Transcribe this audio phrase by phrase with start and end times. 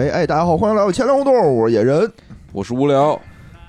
[0.00, 2.10] 喂，哎，大家好，欢迎来到千聊互动，我是野人。
[2.52, 3.20] 我是无聊，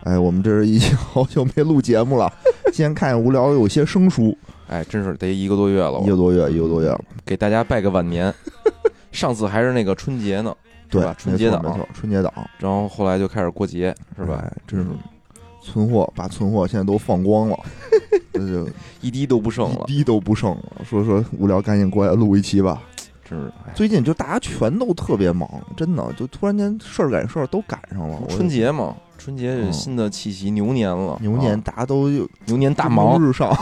[0.05, 2.31] 哎，我们这是已经 好久没录节目了，
[2.67, 4.33] 今天看见无聊有些生疏，
[4.69, 7.01] 哎，真是得一个多月了，一个多月，一个多月了。
[7.25, 8.33] 给大家拜个晚年。
[9.11, 10.55] 上次还是那个春节呢，
[10.89, 11.15] 对是吧？
[11.17, 14.41] 春节档没，错，春节档然后后来就开始过节，是吧？
[14.41, 14.87] 哎真是
[15.61, 17.59] 存货，把存货现在都放光了，
[18.31, 18.65] 那就
[19.01, 20.63] 一滴都不剩了，一滴都不剩了。
[20.85, 22.81] 说说无聊，赶紧过来录一期吧。
[23.31, 23.47] 真是。
[23.65, 28.21] 哎最近就大家全都特别忙，真的，就突然间事儿赶事儿都赶上了。
[28.27, 33.55] 春节嘛，春节是嗯新的气息，牛年了，牛年啊大家都有牛年大忙，日上，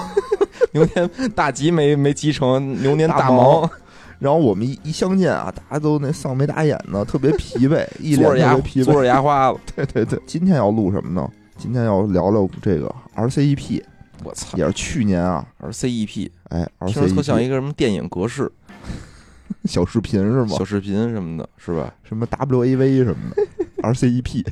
[0.73, 3.69] 牛年大 吉没没集成，牛年大忙忙，
[4.17, 8.85] 然后我们一一相见啊，大家都那丧眉打眼的，特别疲惫， 一脸嘬着牙特别疲惫。
[8.85, 11.29] 嘬着牙花子， 对对对，今天要录什么呢？
[11.57, 13.83] 今天要聊聊这个 RCEP，
[14.23, 18.49] 我操也是去年啊，，RCEP 哎听着特像，RCEP 一个什么电影格式、
[19.65, 20.65] 小视频是吗小？
[20.65, 21.93] 视频什么的，是吧？
[22.03, 23.47] 什么 WAV 什么的，
[23.83, 24.45] RCEP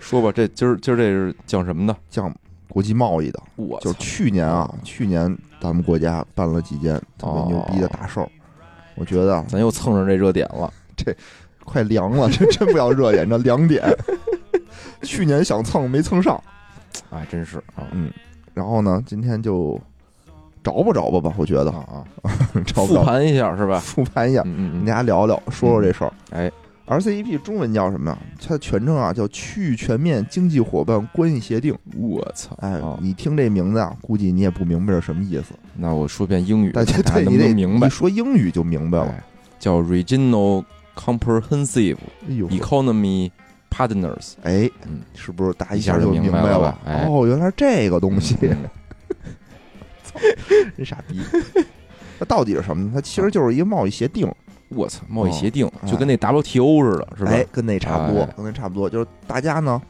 [0.00, 1.96] 说吧，这今儿今儿这是讲什么的？
[2.08, 2.34] 讲
[2.68, 8.28] 国际贸易的，我就是去年啊，去年咱们国家办了几件特别牛逼的大事儿，
[8.94, 10.72] 我觉得啊咱又蹭上这热点了。
[10.96, 11.14] 这
[11.64, 13.82] 快凉了，这真不要热点，这凉点。
[15.02, 16.42] 去年想蹭没蹭上，
[17.10, 18.12] 哎，真是啊嗯，
[18.54, 19.80] 然后呢，今天就
[20.62, 22.04] 找吧着吧吧，我觉得啊
[22.74, 23.78] 复盘一下是吧？
[23.80, 26.12] 复盘一下，嗯嗯大家聊聊，说说这事儿。
[26.30, 26.50] 哎
[26.86, 28.18] ，RCEP 中文叫什么呀？
[28.40, 31.76] 它的全称啊叫区域全面经济伙伴关系协定。
[31.96, 32.56] 我操！
[32.60, 35.54] 哎啊，你听这名字啊，估计你也不明白是什么意思。
[35.74, 37.90] 那我说遍英语，大家对你得不能明白一？
[37.90, 39.06] 说英语就明白了。
[39.06, 39.22] 哎，
[39.58, 40.64] 叫 Regional
[40.96, 43.30] Comprehensive，Economy
[43.70, 44.32] Partners。
[44.42, 48.36] 哎，嗯，是不是大家一下就就明明白了哦，原来是这个东西，
[50.76, 51.20] 真傻逼。
[52.18, 52.92] 那到底是什么呢？
[52.94, 54.30] 它其实就是一个贸易协定，
[54.68, 57.30] 我操，贸易协定哎就跟那 WTO 似的，是吧？
[57.32, 59.80] 哎，跟那差不多哎，跟那差不多，就是大家呢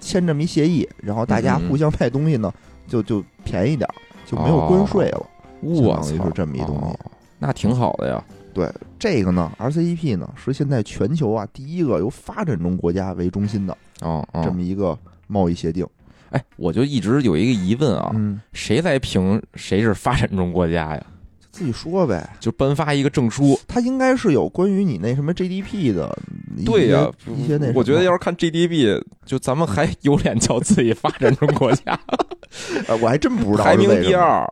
[0.00, 2.52] 签这么一协议，然后大家互相派东西呢，
[2.86, 3.94] 就就便宜点儿，
[4.26, 5.26] 就没有关税了。
[5.60, 6.98] 我操，是这么一东西哦
[7.38, 8.22] 那挺好的呀。
[8.52, 8.68] 对
[8.98, 15.86] 这个呢，RCEP 呢是现在全球啊第一个由发展中国家为中心的哦哦这么一个贸易协定。
[16.30, 21.02] 哎，我就一直有一个疑问啊，嗯，谁来评谁是发展中国家呀？
[21.50, 22.28] 自己说呗。
[22.38, 23.58] 就颁发一个证书。
[23.66, 26.16] 它应该是有关于你那什么 GDP 的
[26.64, 31.98] 对呀、一些那我觉得要是看 GDP，就咱们还有脸叫自己发展中国家，
[32.86, 33.88] 呃我还真不知道排名。
[34.02, 34.46] 第二，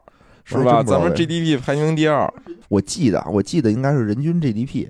[0.45, 0.83] 是吧？
[0.83, 2.33] 咱们 GDP 排名第二，
[2.69, 4.89] 我记得啊，我记得应该是人均 GDP，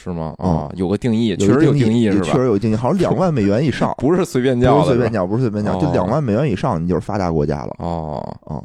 [0.00, 0.34] 是吗？
[0.38, 0.50] 嗯。
[0.50, 2.24] 啊，有个定义，确实有定义是吧？
[2.24, 5.90] 确实有定义，好像两万美元以上， 不是随便叫的，吧是随便叫，不是随便叫，就哦。
[5.92, 7.74] 两万美元以上，你就是发达国家了。
[7.78, 8.64] 哦，哦。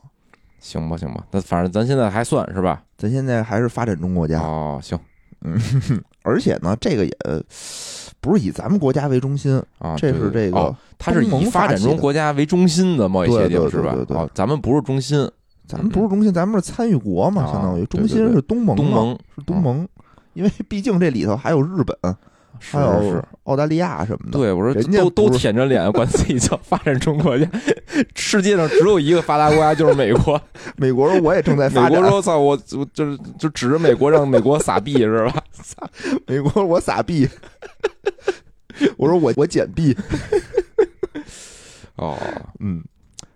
[0.60, 2.82] 行吧，行吧，那反正咱现在还算是吧？
[2.98, 4.98] 咱现在还是发展中国家，哦，行。
[5.46, 5.60] 嗯，
[6.24, 7.12] 而且呢，这个也
[8.22, 13.94] 不是以咱们国家为中心，啊，这是这个哦，它是以发展中国家为中心的贸易协对对对定是吧？
[13.94, 14.06] 对？
[14.06, 15.30] 对哦，咱们不是中心，
[15.68, 18.36] 咱们不是中心，咱们是参与国嘛，啊相当于中心对对。
[18.36, 19.86] 是东盟，东盟是东盟，
[20.34, 22.16] 因为毕竟这里头还有日本，
[22.60, 23.24] 还有。
[23.44, 24.40] 澳大利亚什么的。
[24.40, 27.46] 对，我说人家都都舔着脸管自己叫发展中国家，
[28.16, 30.42] 世界上只有一个发达国家就是美国。
[30.78, 35.44] 美国说我也正在发展，美国说：“操，我我就是就指着美国让美国撒币是吧？
[35.52, 35.76] 撒
[36.26, 37.28] 美国我撒币，
[38.96, 39.94] 我说我我捡币，
[41.98, 42.18] 哦，
[42.62, 42.82] 嗯。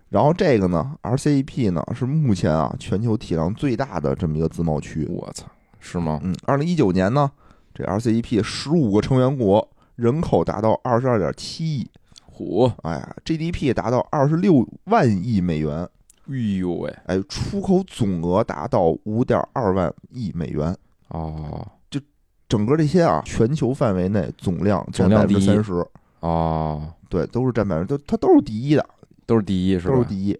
[0.08, 5.06] 然后这个呢，RCEP 呢是目前啊全球体量最大的这么一个自贸区。
[5.10, 5.44] 我操，
[5.80, 6.20] 是吗？
[6.22, 7.30] 嗯，二零一九年呢，
[7.74, 11.90] 这 RCEP 十五个成员国人口达到二十二点七亿，
[12.24, 15.88] 虎，哎呀，GDP 达到二十六万亿美元，
[16.28, 20.76] 哎呦喂，哎，出口总额达到五点二万亿美元。
[21.08, 21.66] 哦。
[21.90, 22.00] 就
[22.48, 25.46] 整个这些啊，全球范围内总量占百总量第一。
[25.46, 25.86] 分之三十，
[26.20, 28.86] 哦，对，都是占百分之，都它都是第一的，
[29.26, 29.94] 都是第一是吧？
[29.94, 30.38] 都是第一。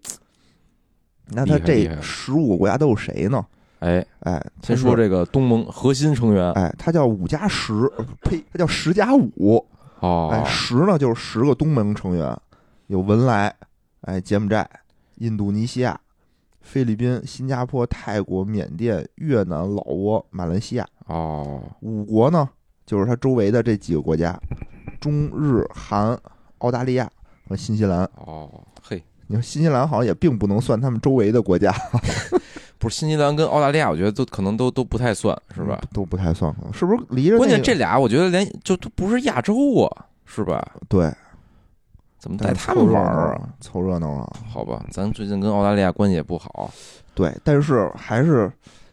[1.30, 3.44] 那它这十五个国家都有谁呢？
[3.80, 9.64] 哎，哎，先说这个东盟核心成员哎，它叫五加十，呃呸，它叫十加五。
[10.00, 12.36] 哦哎，，十呢就是十个东盟成员，
[12.86, 13.54] 有文莱，
[14.02, 14.68] 哎，柬埔寨、
[15.16, 15.98] 印度尼西亚、
[16.60, 20.86] 菲律宾、新加坡、泰国、缅甸、越南、老挝、马来西亚。
[21.06, 22.48] 哦五国呢，
[22.86, 24.38] 就是它周围的这几个国家：
[25.00, 26.16] 中日韩、
[26.58, 27.10] 澳大利亚
[27.48, 28.04] 和新西兰。
[28.14, 31.74] 哦，嘿，你说新西兰好像也并不能算他们周围的国家，
[32.78, 35.80] 不是新西兰跟澳大利亚，我觉得都可能都都不太算是吧？
[35.92, 37.38] 都不太算，是不是离着、那个？
[37.38, 40.64] 关键这俩我觉得连就都不是亚洲啊，是吧？
[40.88, 41.12] 对，
[42.18, 43.32] 怎么带他们玩儿啊？
[43.32, 43.48] 啊？
[43.60, 44.32] 凑热闹啊！
[44.48, 46.70] 好吧，咱最近跟澳大利亚关系也不好，
[47.14, 48.50] 对，但是还是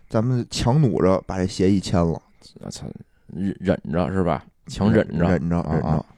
[0.10, 2.22] 咱们强努着把这协议签了。
[2.62, 2.86] 我操，
[3.28, 4.44] 忍忍着是吧？
[4.68, 6.06] 强忍着，忍着，啊忍着啊。
[6.10, 6.15] 嗯，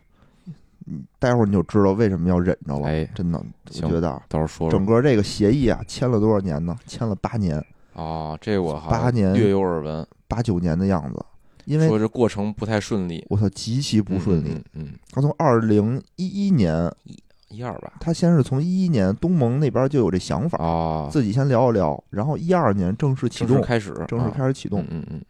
[1.20, 2.88] 待会儿你就知道为什么要忍着了。
[2.88, 3.44] 哎真的，
[3.84, 6.76] 我觉得啊到时候说说整个这个协议啊，签了多少年呢？
[6.86, 7.58] 签了八年，
[7.94, 11.26] 啊，这我好八年略有耳闻，八九年的样子。
[11.66, 14.52] 因为说这过程不太顺利，我操，极其不顺利。
[14.52, 17.16] 嗯，嗯，他从二零一一年，嗯
[17.50, 24.82] 一二吧，他先是从一一年东盟那边就有这想法，啊，自己先聊一聊，然后一二年正式启动，正式开始，正式啊开始启动。
[24.90, 25.22] 嗯嗯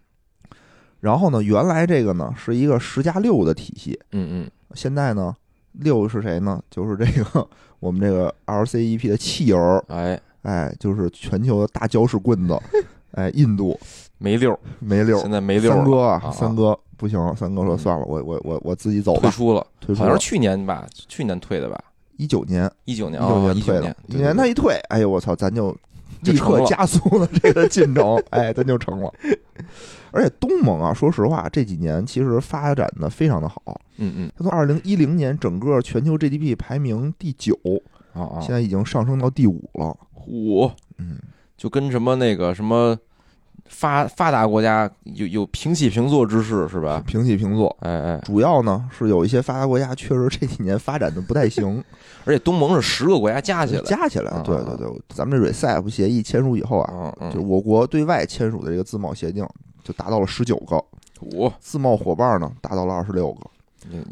[1.00, 5.36] 然后呢，原来这个呢是一个十加六的体系，嗯嗯现在呢
[5.80, 6.62] 六是谁呢？
[6.70, 7.48] 就是这个
[7.80, 12.60] 我们这个 LCEP 的弃儿，嗯，哎，哎，就是全球的大搅屎棍子，
[13.14, 13.80] 哎，印度
[14.18, 20.28] 没溜，没溜，现在没溜，三哥啊啊三哥不行，三哥说嗯算了，我我我我自己走吧，退出了，退出了好像是。
[20.28, 21.80] 去年吧，去年退的吧，
[22.18, 25.76] 一九年，一九年一九啊，一年退的九年，，一年他一退，哎呦我操，咱就
[26.22, 29.14] 立刻加速了这个进程， 哎，咱就成了。
[30.12, 33.62] 而且东盟啊，说实话，这几年其实发展的非常的好。
[33.98, 37.58] 嗯嗯它从二零一零年整个全球 GDP 排名第九，
[38.14, 39.96] 啊啊，现在已经上升到第五了。
[40.28, 41.18] 五嗯，
[41.58, 42.98] 就跟什么那个什么
[43.66, 47.02] 发发达国家有有平起平坐之势是吧？
[47.06, 47.76] 平起平坐。
[47.82, 51.84] 哎哎，主要呢是有一些发达国家确实这几年发展的不太行，
[52.26, 59.48] 而且东盟是十个国家加起来，加起来啊，对对对，咱们这 RCEP 协议签署以后啊，就我国对外签署的这个自贸协定
[59.88, 60.84] 就达到了十九个，
[61.22, 63.50] 五，自贸伙伴呢达到了二十六个。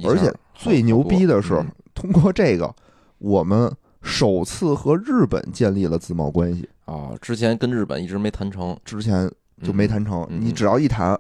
[0.08, 1.62] 而且最牛逼的是，
[1.94, 2.74] 通过这个，
[3.18, 3.70] 我们
[4.02, 9.30] 首次和日本建立了自贸关系，嗯啊，之前跟日本一直没谈成，之前
[9.62, 10.26] 就没谈成。
[10.30, 11.20] 你只要一谈，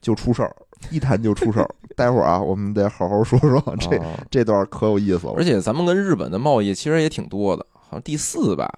[0.00, 0.54] 就出事儿，
[0.92, 1.68] 一谈就出事儿。
[1.96, 5.42] 待会儿啊，我们得好好说说这啊这段可有意思了而。
[5.42, 8.70] 且咱们跟日本的贸易其实也挺多的，好像第四吧，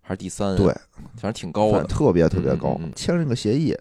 [0.00, 0.56] 还是第三？
[0.56, 0.68] 对，
[1.16, 1.84] 反正挺高的。
[1.84, 3.76] 特别特别高嗯嗯嗯，签了个协议，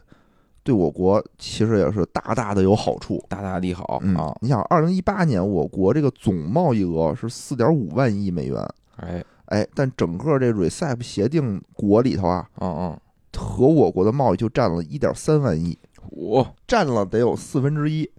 [0.64, 3.24] 对我国其实也是大大的有好处。
[3.28, 4.34] 大大利好嗯啊，！
[4.42, 8.66] 你想，二零一八年我国这个总贸易额是四点五万亿美元，
[8.96, 13.00] 哎，哎，但整个这 RCEP 协定国里头啊，嗯嗯，
[13.38, 18.10] 和我国的贸易就占了一点三万亿，虎占了得有四分之一，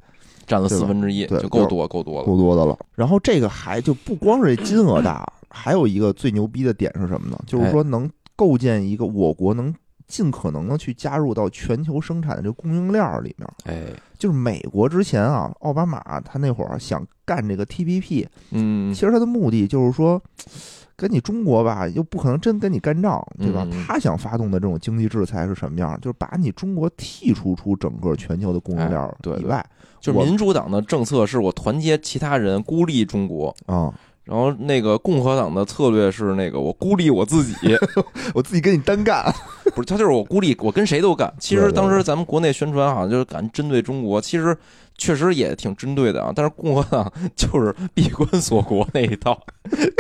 [0.47, 2.27] 占了四分之一，对就够多够多了。
[2.27, 2.79] 够多的了。
[2.95, 7.39] 然后这个还就不光是金额大，还有一个最牛逼的点是什么呢？
[7.47, 9.73] 就是说能构建一个我国能
[10.07, 13.49] 尽可能的去加入到全球生产的这个供应链儿里面。
[13.65, 13.83] 哎，
[14.19, 20.23] 就是美国之前啊，奥巴马他那会儿想干这个 TPP，嗯其，实他的目的就是说。
[20.97, 23.67] 跟你中国吧，又不可能真跟你干仗，对吧？
[23.85, 26.01] 他想发动的这种经济制裁是什么样？
[26.01, 29.67] 就是把你中国剔除出整个全球的供应链儿哎对对以外，
[29.99, 33.53] 就是民主党的政策是我团结其他人，孤立中国。
[33.67, 33.93] 啊、
[34.25, 37.55] 然后那个共和党的策略是那个我孤立我自己，
[38.35, 39.25] 我自己跟你单干，
[39.75, 41.33] 不是他就是我孤立，我跟谁都干。
[41.39, 44.57] 其实当时咱们国内宣传好像就是敢针对中国，其实
[44.97, 46.33] 确实也挺针对的啊。
[46.35, 49.39] 但是共和党 就是闭关锁国那一套，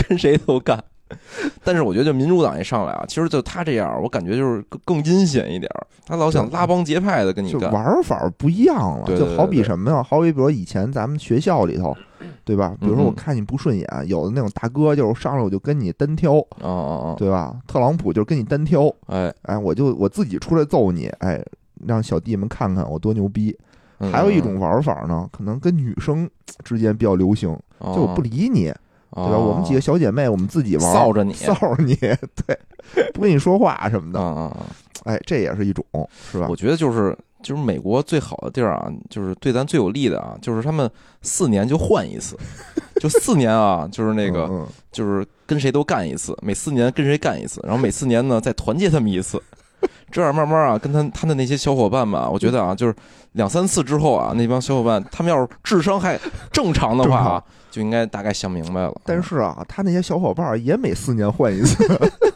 [0.08, 0.82] 跟谁都干。
[1.62, 7.70] 但是我觉得就民主党一上来啊，其实就他这样，我感觉就是更更阴险一点儿，他老想拉帮结派的跟你就干。
[7.70, 9.06] 玩法不一样了。
[9.16, 10.02] 就好比什么呀？
[10.02, 11.94] 好比比如以前咱们学校里头，
[12.44, 12.74] 对吧？
[12.80, 17.14] 比如说我看你不顺眼，有的那种大哥就是上来我就跟你单挑，啊啊啊！
[17.18, 17.56] 对吧？
[17.66, 21.42] 特朗普就是跟你单挑，哎，哎，我就我自己出来揍你，哎，
[21.86, 23.56] 让小弟们看看我多牛逼。
[24.00, 26.28] 嗯还有一种玩法呢，可能跟女生
[26.64, 29.38] 之间比较流行，就就我不理你，对吧？
[29.38, 31.94] 我们几个小姐妹，我们自己玩，哦臊着你臊着你，
[32.44, 32.58] 对，
[33.14, 34.66] 不跟你说话什么的，啊啊啊！
[35.04, 35.82] 哎，这也是一种，
[36.30, 36.56] 是吧我？
[36.56, 42.36] 觉得就是就是美国最好的地儿啊，就是对咱最有利的啊，就是他们四年就换一次，
[42.96, 49.40] 就四年啊，就是那个嗯就是跟谁都干一次，每四年跟谁干一次，然后每四年呢再团结他们一次，
[50.10, 52.94] 这样慢慢啊，跟他他的那些小伙伴们啊，我觉得啊，就是
[53.32, 56.18] 两三次之后啊，那帮小伙伴他们要是智商还
[56.50, 58.94] 正常的话啊，就应该大概想明白了。
[59.04, 61.84] 但是啊，他那些小伙伴儿也每四年换一次。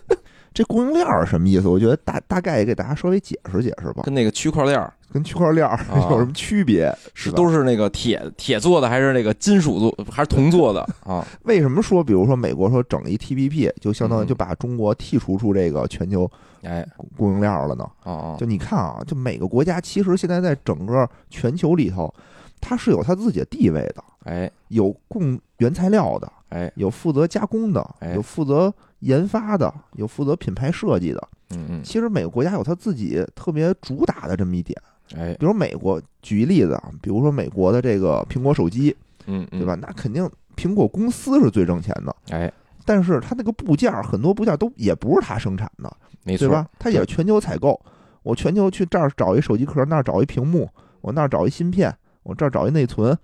[0.59, 1.69] 这供应链儿是什么意思？
[1.69, 6.91] 我觉得大大概也给大家稍微解释解释吧，跟那个区块链儿跟区块链儿啊 有什么区别？
[6.91, 11.25] 吧是都是那个铁铁做的，还是那个金属做，还是铜做的啊？
[11.47, 16.29] 为什么说，比如说美国说整一 TPP，就相当于嗯就把中国剔除出这个全球
[16.63, 16.85] 哎，
[17.17, 17.89] 供应链儿了呢？
[18.03, 22.13] 啊啊，就你看啊，就每个国家其实现在在整个全球里头，
[22.61, 31.29] 它是有它自己的地位的，哎有供原材料的，哎，有负责加工的，哎有负责研发的，有负责品牌设计的。
[31.51, 34.81] 嗯嗯，其实每个国家有他自己特别主打的这么一点。
[35.17, 39.75] 哎，比如美国，举一例子啊，比如说美国的这个苹果手机，对吧？？
[39.77, 42.53] 那肯定苹果公司是最挣钱的，哎，
[42.85, 45.91] 但是它那个部件儿很多部件儿都也不是它生产的，
[46.25, 46.69] 没错，对吧？
[46.79, 47.81] 它也是全球采购。
[48.23, 50.69] 我全球去这儿找一手机壳，那儿找一屏幕，
[51.01, 53.17] 我那儿找一芯片，我这儿找一内存，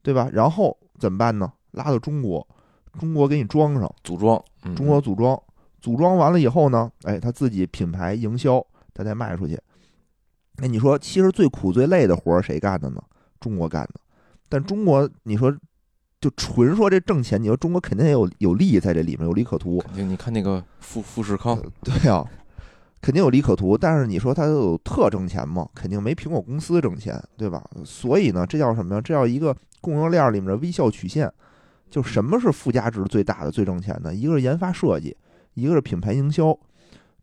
[0.00, 0.30] 对吧？
[0.32, 1.52] 然后怎么办呢？
[1.72, 2.46] 拉到中国，
[2.98, 5.40] 中国给你装上，组装，嗯中国组装，
[5.80, 8.64] 组装完了以后呢，哎，他自己品牌营销，
[8.94, 9.58] 他再卖出去。
[10.56, 13.02] 那你说，其实最苦最累的活儿谁干的呢？
[13.38, 14.00] 中国干的。
[14.48, 15.54] 但中国，你说
[16.20, 19.78] 就纯说这挣钱，你说中国肯定也有有利在这里面，有利可图。
[19.78, 22.26] 肯定你看那个富富士康，对啊、
[23.00, 23.78] 肯定有利可图。
[23.78, 25.68] 但是你说它有特挣钱吗？
[25.74, 27.62] 肯定没苹果公司挣钱，对吧？
[27.84, 29.00] 所以呢，这叫什么呀？
[29.00, 31.32] 这叫一个供应链里面的微笑曲线。
[31.90, 34.14] 就什么是附加值最大的、最挣钱的？
[34.14, 35.16] 一个是研发设计，
[35.54, 36.56] 一个是品牌营销，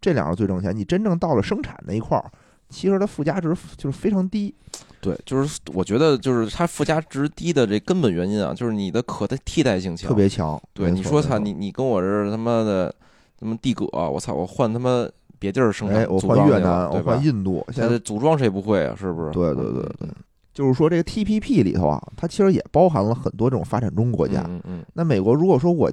[0.01, 0.75] 这两个最挣钱。
[0.75, 2.31] 你真正到了生产那一块儿，
[2.69, 4.53] 其实它附加值就是非常低。
[5.00, 10.60] 对，就是我觉得就是它附加值低的这根本原因啊，就是你的可替代性强，特别强。
[10.74, 12.93] 对，你说操，错没错你你跟我这儿他妈的
[13.38, 15.07] 什么地葛，我操，我换他妈
[15.38, 17.24] 别地儿生产，哎，我换越南，我换？
[17.24, 18.95] 印度，现在组装谁不会啊？
[18.98, 19.31] 是不是？
[19.31, 20.10] 对对对嗯对，
[20.55, 24.43] 就是说这个 TPP 里头啊，它其实也包含了很多这种发展中国家。
[24.47, 25.91] 嗯嗯那美国如果说我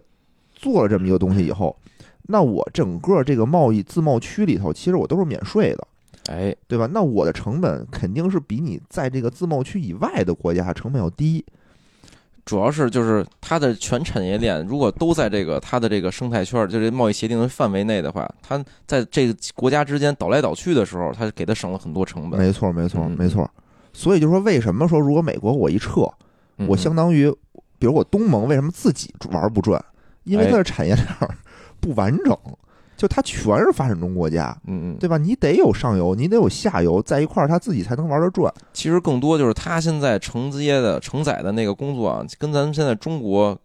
[0.54, 1.76] 做了这么一个东西以后，
[2.22, 5.88] 那我整个这个贸易自贸区里头，其实我都是免税的，
[6.30, 6.88] 嗯，哎，对吧？
[6.92, 11.44] 那我的成本肯定是比你在这个自贸区以外的国家成本要低。
[12.44, 22.40] 主要是就是它的全产业链，如果都在这个它的这个生态圈儿，就是贸易协定的范围内的话，它在这个国家之间倒来倒去的时候，它给它省了很多成本。
[22.40, 23.48] 没错，没错，嗯没错。
[23.92, 26.08] 所以就说，为什么说如果美国我一撤，
[26.58, 27.30] 嗯我相当于，
[27.78, 29.82] 比如我东盟为什么自己玩不转？
[30.24, 31.28] 因为它的产业链儿
[31.80, 32.36] 不完整，
[32.96, 35.18] 就它全是发展中国家，嗯嗯，对吧？
[35.18, 38.52] 你得有上游，你得有下游，在一块儿，它自己才能玩得转。
[38.72, 43.58] 其实更多就是它现在承接的承载的那个工作啊，跟咱们现在中国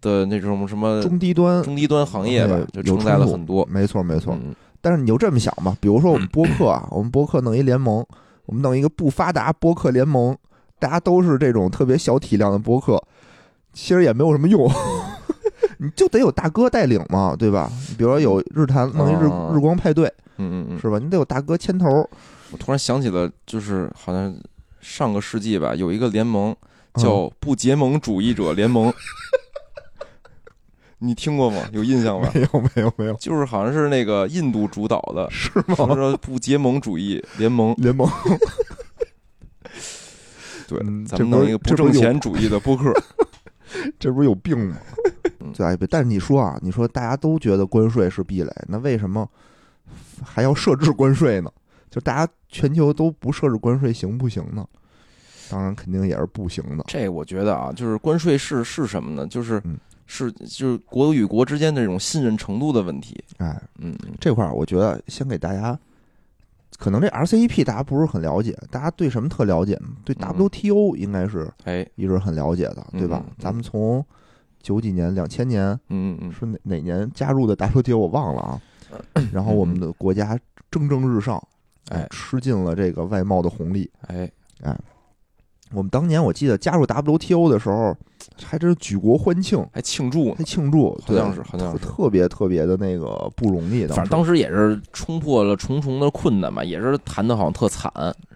[0.00, 3.66] 的那种什么中低端中低端行业吧哎，就承载了很多。
[3.70, 4.34] 没错没错。
[4.34, 8.04] 嗯但是你就这么想吧，比如说我们 播客啊，我们播客弄一联盟，
[8.46, 10.36] 我们弄一个不发达播客联盟，
[10.78, 13.02] 大家都是这种特别小体量的播客，
[13.72, 14.70] 其实也没有什么用。
[15.78, 17.70] 你就得有大哥带领嘛，对吧？
[17.98, 20.98] 比如说有日坛弄一日哦日光派对，嗯嗯嗯，是吧？
[20.98, 22.08] 你得有大哥牵头。
[22.52, 24.34] 我突然想起了，就是好像
[24.80, 26.54] 上个世纪吧，有一个联盟
[26.92, 28.92] 嗯叫不结盟主义者联盟，
[30.98, 31.62] 你听过吗？
[31.72, 32.30] 有印象吗？
[32.34, 35.74] 没有没有没有，就是好像是那个印度主导的，是吗？
[35.76, 38.08] 说不结盟主义联盟，联盟
[40.66, 42.92] 对，嗯咱们弄一个不挣钱主义的播客，
[43.98, 44.76] 这不是有病吗
[45.40, 45.52] 嗯？
[45.52, 49.28] 对啊，但是你说啊，你说大家都觉得关税是壁垒，那为什么
[50.24, 51.50] 还要设置关税呢？
[51.90, 54.66] 就大家全球都不设置关税行不行呢？
[55.50, 56.84] 当然肯定也是不行的。
[56.88, 59.26] 这我觉得啊，就是关税是是什么呢？
[59.26, 63.22] 就是嗯是就是国与国之间的这种信任程度的问题。
[63.38, 65.78] 哎，嗯，嗯这块儿我觉得先给大家，
[66.78, 69.88] 可能这 RCEP 大家不是很了解，大家对什么特了解呢？
[70.04, 73.24] 对嗯 WTO 应该是哎，一直很了解的，对吧？
[73.38, 74.04] 咱们从
[74.62, 78.60] 九几年、两千年嗯嗯是哪哪年加入的 WTO 我忘了啊。
[79.32, 80.38] 然后我们的国家
[80.70, 81.42] 蒸蒸日上，
[81.88, 83.90] 哎吃尽了这个外贸的红利。
[84.06, 84.30] 哎，
[84.62, 84.78] 哎，
[85.74, 87.96] 我们当年我记得加入 WTO 的时候，
[88.42, 93.86] 还真是举国欢庆，还庆祝呢还，庆祝，好像是好像是特特别特别的那个不容易。
[93.86, 97.90] 反正当时也是冲破了重重的困难吧，也是谈的好像特惨，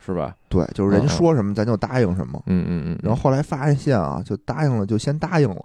[0.04, 0.34] 是吧？
[0.48, 2.42] 对，就是人说什么咱就答应什么。
[2.46, 5.62] 嗯嗯嗯，然后后来发现啊，就答应了就先答应了。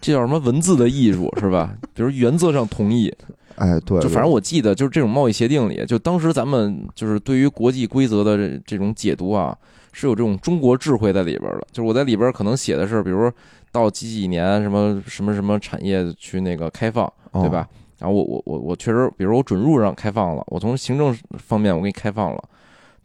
[0.00, 1.74] 这叫什么文字的艺术是吧？
[1.94, 3.10] 比如原则上同意，
[3.56, 9.56] 哎，对，就反正我记得就是这种贸易协定里，就当时咱们就是对于国际规则的这这种解读啊，
[9.94, 11.66] 是有这种中国智慧在里边的。
[11.72, 13.32] 就是我在里边可能写的是，比如说
[13.72, 17.66] 到几几年什么什么什么产业去那个开放，哦对吧？
[17.98, 22.44] 然后我我我我确实，比如我准入让开放了，我从行政方面我给你开放了，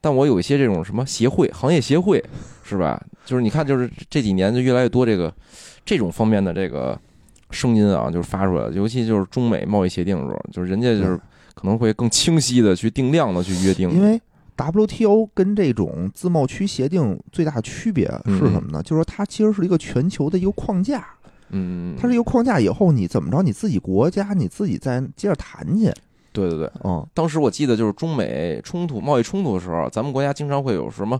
[0.02, 2.22] 但我有一些这种什么协会、行业协会，
[2.64, 3.02] 是吧？
[3.24, 5.34] 就是你看，就是这几年就越来越多这个
[5.86, 7.00] 这种方面的这个
[7.52, 11.16] 声音啊，就是发出来了，尤其就是中美贸易协定的时候，就是人家就是
[11.54, 14.20] 可能会更清晰的去定量的去约定，因为
[14.60, 18.84] WTO 跟这种自贸区协定最大的区别是什么呢？
[18.84, 21.08] 就是说它其实是一个全球的一个框架，
[21.52, 25.92] 嗯，它是一个框架以后，你怎么着你自己国家你自己再接着谈去。
[26.34, 26.70] 对对对。
[26.84, 31.20] 嗯，当时我记得就是中美冲突、贸易冲突的时候，咱们国家经常会有什么，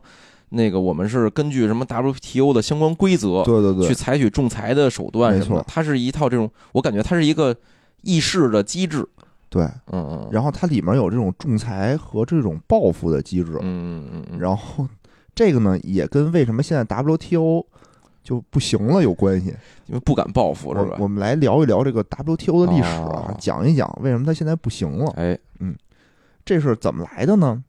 [0.50, 5.58] 那个我们是根据什么 WTO 的相关规则，对对对，去采取仲裁的手段什么没错。
[5.58, 7.56] 的，它是一套这种，我感觉它是一个
[8.04, 9.08] 议事的机制，
[9.50, 9.64] 对。
[9.92, 13.54] 嗯嗯，然后它里面有这种仲裁和这种报复的机制。
[13.62, 14.88] 嗯嗯嗯嗯，然后
[15.36, 17.66] 这个呢，也跟为什么现在 WTO
[18.24, 19.54] 就不行了有关系。
[19.88, 20.96] 因为不敢报复是吧？
[21.00, 25.12] 我我们来聊一聊这个 WTO 的历史啊哦，讲一讲为什么它现在不行了。
[25.18, 25.38] 哎，
[26.46, 27.64] 这是怎么来的呢？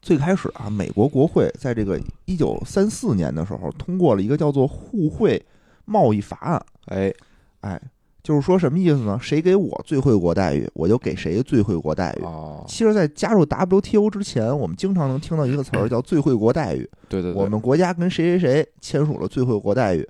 [0.00, 5.44] 最开始啊，美国国会在这个一九三四年的时候通过了一个叫做互惠
[5.84, 6.64] 贸易法案。
[6.86, 7.12] 哎
[7.62, 7.80] 哎，
[8.26, 9.16] 就是说什么意思呢？
[9.22, 12.24] 谁给我最惠国待遇，我就给谁最惠国待遇。
[12.24, 16.90] 哦，其实，在加入 WTO 之前，我们经常能听到一个词儿叫“最惠国待遇”。
[17.08, 20.04] 对对对，我们国家跟谁谁谁签署了最惠国待遇。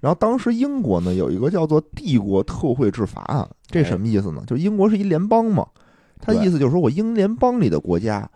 [0.00, 4.44] 然后当时英国呢有一个叫做“帝国特惠制法案”，这什么意思呢？
[4.46, 5.66] 就是英国是一联邦嘛，
[6.20, 8.30] 它的意思就是说我英联邦里的国家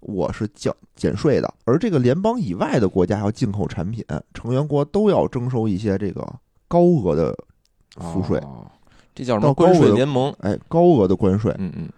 [0.00, 6.30] 我是缴减税的，而这个联邦以外的国家要进口产品，成员国都要征收一些这个
[6.68, 7.34] 高额的
[7.96, 8.66] 赋税，哦
[9.14, 10.34] 这叫什么关税联盟？
[10.40, 11.54] 哎，高额的关税。
[11.58, 11.88] 嗯嗯，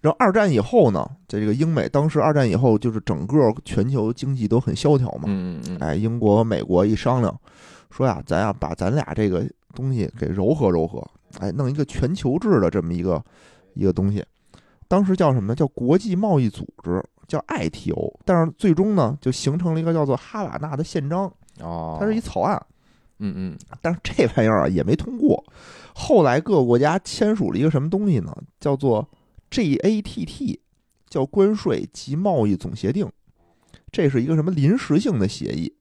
[0.00, 5.24] 然后二战以后呢，在这个英美当时二战以后，就是整个全球经济都很萧条嘛。
[5.26, 7.36] 嗯嗯嗯，哎，英国和美国一商量，
[7.90, 11.04] 说呀，咱呀把咱俩这个东西给柔和柔和，
[11.40, 13.22] 哎，弄一个全球制的这么一个
[13.74, 14.24] 一个东西。
[14.88, 15.54] 当时叫什么呢？
[15.54, 18.12] 叫国际贸易组织，叫 ITO。
[18.24, 22.60] 但是最终呢，就形成了一个叫做哈瓦那的宪章，哦，它是一草案。
[23.22, 25.42] 嗯嗯，但是这玩意儿啊也没通过。
[25.94, 28.36] 后来各个国家签署了一个什么东西呢？
[28.58, 29.08] 叫做
[29.50, 30.58] GATT，
[31.08, 33.08] 叫关税及贸易总协定。
[33.90, 35.72] 这是一个什么临时性的协议？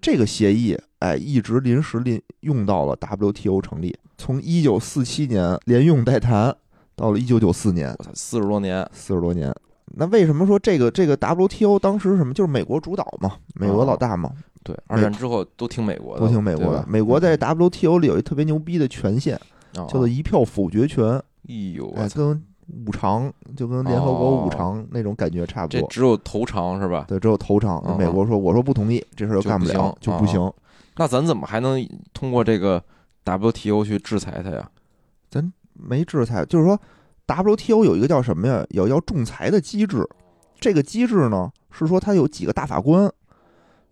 [0.00, 6.54] 这个协议哎，一直临时临用到了 WTO 成立，从一九四七年连用带谈，
[6.94, 9.52] 到了一九九四年，四十多年，四十多年。
[9.96, 12.34] 那为什么说这个这个 WTO 当时什么？
[12.34, 14.30] 就是美国主导嘛，美国老大嘛，
[14.68, 16.84] 对，二战之后都听美国的，都听美国的。
[16.86, 19.34] 美国在 WTO 里有一特别牛逼的权限，
[19.76, 21.14] 哦叫做一票否决权，
[21.48, 22.42] 哎呦，哎，跟
[22.84, 25.80] 五常就跟联合国五常那种感觉差不多。
[25.80, 27.06] 这只有头长是吧？
[27.08, 27.96] 对，只有头长嗯。
[27.96, 30.52] 美国说，我说不同意，这事儿就干了不了，就不行。
[30.96, 31.82] 那咱怎么还能
[32.12, 32.82] 通过这个
[33.24, 34.70] WTO 去制裁他呀？
[35.30, 36.78] 咱没制裁，就是说
[37.26, 38.66] WTO 有一个叫什么呀？
[38.68, 40.06] 有要仲裁的机制。
[40.60, 43.08] 这个机制呢，是说它有几个大法官，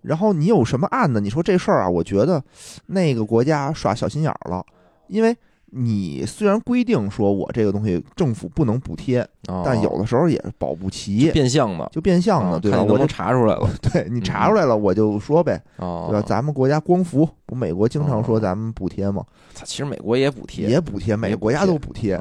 [0.07, 2.42] 然后你有什么案子，你说这事儿啊，我觉得
[2.87, 4.64] 那个国家耍小心眼儿了，
[5.09, 5.37] 因为
[5.72, 12.83] 你虽然规定说我这个东西政府不能补贴，哦但有的时候也保不齐，变相的，就变相的，对吧？
[12.83, 13.68] 我就查出来了？
[13.83, 16.24] 对你查出来了，我就说呗，哦，对吧？
[16.26, 19.24] 咱们国家光伏不，美国经常说哦咱们补贴吗？
[19.55, 22.18] 操其实美国也补贴，也补贴，每个国家都补贴，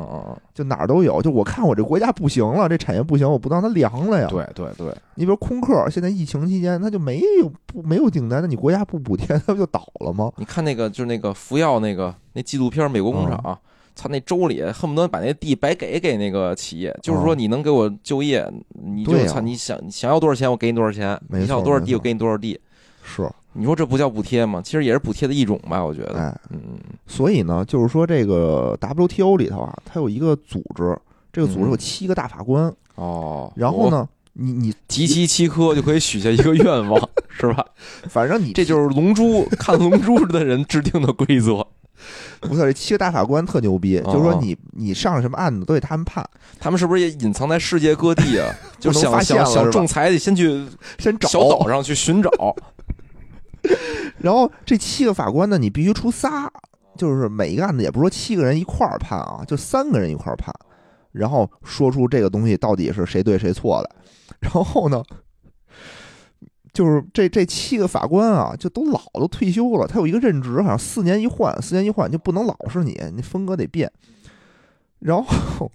[0.53, 1.21] 就哪儿都有。
[1.21, 4.49] 就我看我这国家不行了，这产业不行，我不让它凉了呀嗯，。
[4.55, 10.31] 对对对，你比如空客，现在疫情期间它就没有不没有订单，那你国家不补贴，它不就倒了吗？
[10.37, 13.57] 你看那个就是那个福耀那个那纪录片《美国工厂》嗯
[13.95, 18.45] 操，那州里恨不得把那地白给给那个企业，就是说嗯你能给我就业，
[18.83, 22.59] 你就操，你想你想要多少钱，我给你多少钱，你想要多少地，我给你多少地。
[23.01, 24.61] 是，你说这不叫补贴吗？
[24.61, 26.19] 其实也是补贴的一种吧，我觉得。
[26.19, 30.93] 哎，嗯嗯所以呢，就是说这个 WTO 里头啊，它有一个组织，
[31.31, 37.65] 这个组织有嗯七个大法官，哦，然后呢，你你集齐七颗就可以许下一个愿望， 是吧？
[38.09, 41.65] 反正你这就是龙珠 看龙珠的人制定的规则。
[42.41, 46.23] 不是这七个大法官特牛逼，哦就是说你你上什么案子都得他们判，
[46.59, 48.53] 他们是不是也隐藏在世界各地啊？
[48.79, 50.65] 就想想仲裁得先去
[50.99, 52.29] 先找小岛上去寻找。
[54.19, 56.51] 然后这七个法官呢，你必须出仨，
[56.97, 60.53] 就是每一个案子也不是说七个人一块儿判啊，就三个人一块儿判，
[61.11, 63.89] 然后说出这个东西到底是谁对谁错的。
[64.39, 65.03] 然后呢，
[66.75, 73.89] 就是这这七个法官啊，就都老都退休了，他有一个任职，好像四年一换，四年一换就不能老是你，你风格得变。
[74.99, 75.71] 然后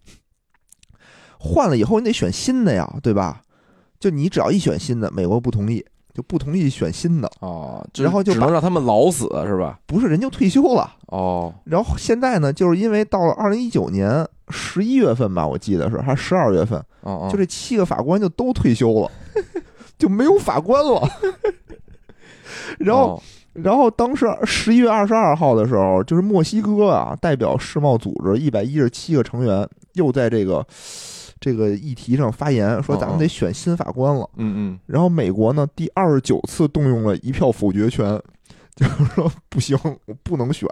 [1.38, 3.40] 换了以后，你得选新的呀，对吧？
[3.98, 7.30] 就你只要一选新的，美国不同意，就不同意选新的。
[7.40, 9.80] 哦，就然后就只能让他们老死是吧？
[9.86, 10.96] 不是人就退休了。
[11.06, 19.10] 哦，然后现在呢，就是因为到了二零一九年十一月份吧，我记得是还是十二月份，哦哦，就这七个法官就都退休了，
[20.00, 21.08] 就没有法官了。
[22.80, 30.64] 然后，哦然后当时十一月二十二号的时候，就是墨西哥啊，代表世贸组织一百一十七个成员又在这个
[31.40, 34.28] 这个议题上发言，说咱们得选新法官了。
[34.36, 38.18] 嗯嗯，然后美国呢，第二十九次动用了一票否决权，
[38.76, 40.68] 就是说不行，我不能选。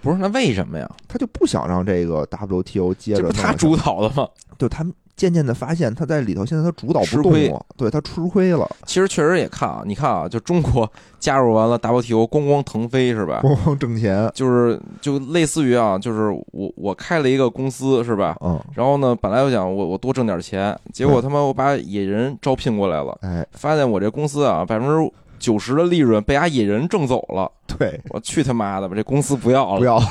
[0.00, 0.90] 不是，那为什么呀？
[1.06, 4.26] 他就不想让这个 WTO 接着这不他主导的吗？
[4.58, 4.92] 就他们
[5.22, 13.40] 渐渐的发现他在里头，现在他主导不动了，对他吃亏了，其实确实也看啊，你看啊，就中国加入完了 WTO，咣咣腾飞是吧？
[13.44, 18.36] 咣咣挣钱，就是就类似于啊，就是我我开了一个公司是吧？
[18.40, 30.04] 嗯，然后呢，本来我想我我多挣点钱，结果他妈我把野人招聘过来了，哎，发现我这公司啊百分之九十的利润被俺野人挣走了，对，我去他妈的吧，这公司不要了，不要了。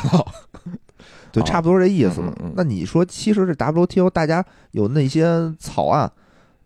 [1.31, 2.53] 对，啊差不多这意思嗯嗯嗯。
[2.55, 6.11] 那你说，其实这 WTO 大家有那些草案，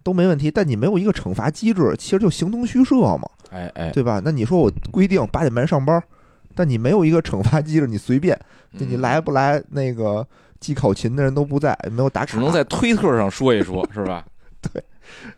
[0.04, 4.22] 都没问题，但你没有一个惩罚机制，其实就形同虚设嘛，哎哎，对吧？
[4.24, 6.02] 那你说我规定八点半上班，
[6.56, 8.38] 但你没有一个惩罚机制，你随便，
[8.78, 10.26] 就你嗯来不来那个
[10.60, 14.26] 记考勤的人都不在，没有打卡，只能在推特上说一说，是吧？
[14.62, 14.84] 对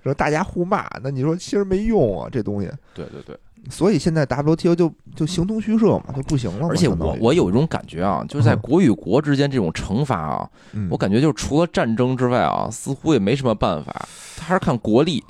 [0.02, 2.70] 说大家互骂，那你说其实没用啊，这东西。
[2.94, 3.38] 对对对，
[3.70, 6.68] 所以现在 WTO 就就形同虚设嘛，就不行了。
[6.68, 15.24] 而且我我有一种感觉啊，就是在嗯国与国之间这种惩罚啊，嗯我感觉就是除了战争之外啊，似乎也没什么办法，他还是看国力。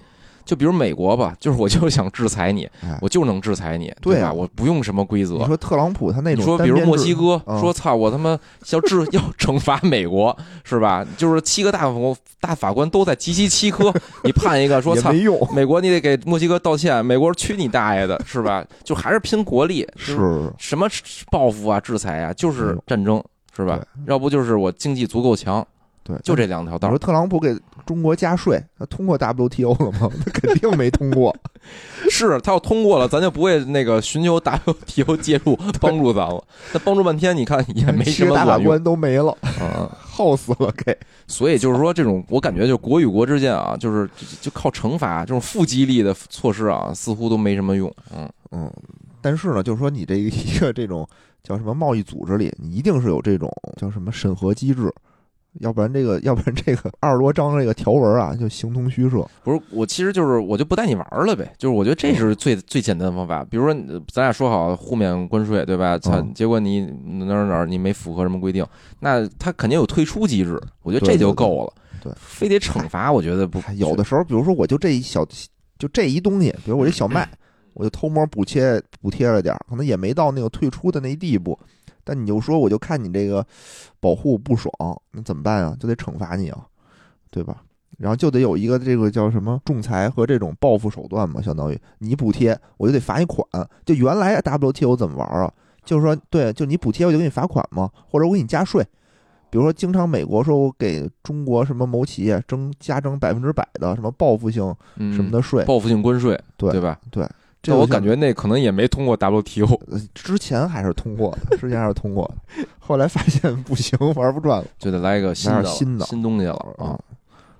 [0.47, 5.45] 就比如美国吧，就是我就是想制裁你，哎我就能制裁你，对啊我不用什么规则你。
[5.45, 8.39] 说特朗普他那种你说，比如墨西哥嗯说操，我他妈
[8.71, 11.05] 要制 要惩罚美国是吧？
[11.17, 11.95] 就是七个大法
[12.39, 18.63] 大法官都在集齐七颗，你判一个说操没，用，美国你得给墨西哥道歉，美国去你大爷的，是吧？
[18.85, 20.87] 就还是拼国力，是什么
[21.29, 23.21] 报复啊、制裁啊，就是战争，
[23.55, 23.79] 是吧？
[24.05, 25.65] 要不就是我经济足够强，
[26.03, 26.99] 对，就这两条道你说。
[26.99, 27.53] 特朗普给
[27.87, 30.11] 中国加税，他通过 WTO 了吗？
[30.23, 31.35] 他肯定没通过。
[32.09, 36.43] 是他要通过了，咱就不会那个寻求 WTO 介入帮助咱了。
[36.71, 38.67] 那帮助半天，你看也没什么大法么卵用。
[38.67, 40.95] 官都没了，嗯，耗死了给。
[41.27, 47.93] 所以就是说，这种我感觉，就国与国之间啊，就是就就靠惩罚这种负激励的措施啊，似乎都没什么用。
[48.15, 48.71] 嗯，嗯，
[49.21, 51.05] 但是呢，就是说你这一个这种
[51.43, 54.93] 叫什么贸易组织里，你一定是有这种叫什么审核机制，
[55.59, 59.27] 要不然这个要不然这个二十多章这个条文啊就形同虚设。
[59.43, 63.43] 不是，我其实就是我就不带你玩了呗，就是我觉得这是最最简单的方法。
[63.43, 65.97] 比如说，呃咱俩说好互免关税，对吧？
[65.97, 68.65] 操嗯，结果你哪儿哪儿你没符合什么规定，
[68.99, 71.73] 那他肯定有退出机制，我觉得这就够了。
[72.01, 75.25] 对对对非得惩罚，我觉得不有的时候，比如说我就这一小
[75.79, 77.27] 就这一东西，比如我这小麦，
[77.73, 81.57] 我就偷摸补贴补贴了点儿，可能也没到那个退出的那一地步。
[82.07, 83.45] 但你就说，我就看你这个
[83.99, 84.71] 保护不爽，
[85.11, 85.75] 那怎么办啊？
[85.77, 86.65] 就得惩罚你啊，
[87.29, 87.61] 对吧？
[87.97, 93.45] 然后就得有一个这个叫什么仲裁和这种报复手段嘛，相当于你补贴，我就得罚你款。
[93.85, 95.51] 就原来 WTO 怎么玩啊？
[95.83, 98.85] 就是说，对，就你补贴我就给你罚款嘛，或者我给你加税。
[99.49, 106.99] 比如说，经常美国说我给中国什么某企业征加征百分之百的什么报复性嗯什么的税，报复性关税，对对吧？
[107.09, 107.27] 对，
[107.61, 109.79] 这我感觉那可能也没通过 WTO。
[109.87, 116.99] 呃之前还是通过的，之前还是通过的，后来发现不行，玩不转了就得来一个新的新的新东西了啊啊。！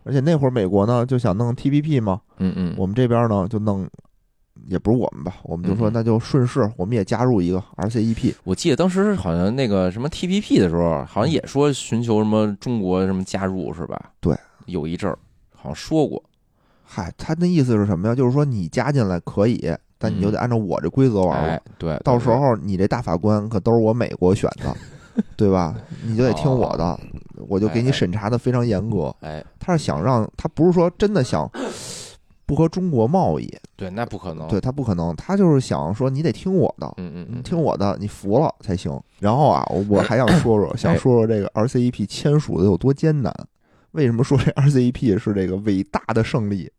[0.03, 3.85] 而且那会儿美国呢就想弄 TPP 嘛，嗯嗯，我们这边呢就弄，
[4.67, 8.35] 也不是我们吧，我们就说那就顺势，我们也加入一个 RCEP。
[8.45, 14.11] 我记得当时好像那个什么 TPP 的时候，好像也说寻求什么中国什么加入是吧？
[14.21, 14.33] 对，
[14.67, 15.19] 有一阵儿
[15.53, 16.23] 好像说过。
[16.85, 18.15] 嗨，他那意思是什么呀？
[18.15, 21.49] 就是说你加进来可以，但你就得按照我这规则玩了。
[21.49, 24.75] 哎，对，到时候你这大法官可都是我美国选的，
[25.35, 25.75] 对吧？
[26.03, 26.99] 你就得听我的，
[27.47, 29.13] 我就给你审查的非常严格。
[29.21, 31.49] 哎，他是想让他不是说真的想
[32.45, 34.47] 不和中国贸易，对，那不可能。
[34.47, 38.97] 对他不可能，他就是想说你得听我的，嗯嗯嗯，听我的，你服了才行。
[39.19, 43.33] 然后啊，我我还想说说， 想说说这个 RCEP 签署的有多艰难。
[43.91, 46.71] 为什么说这 RCEP 是这个伟大的胜利？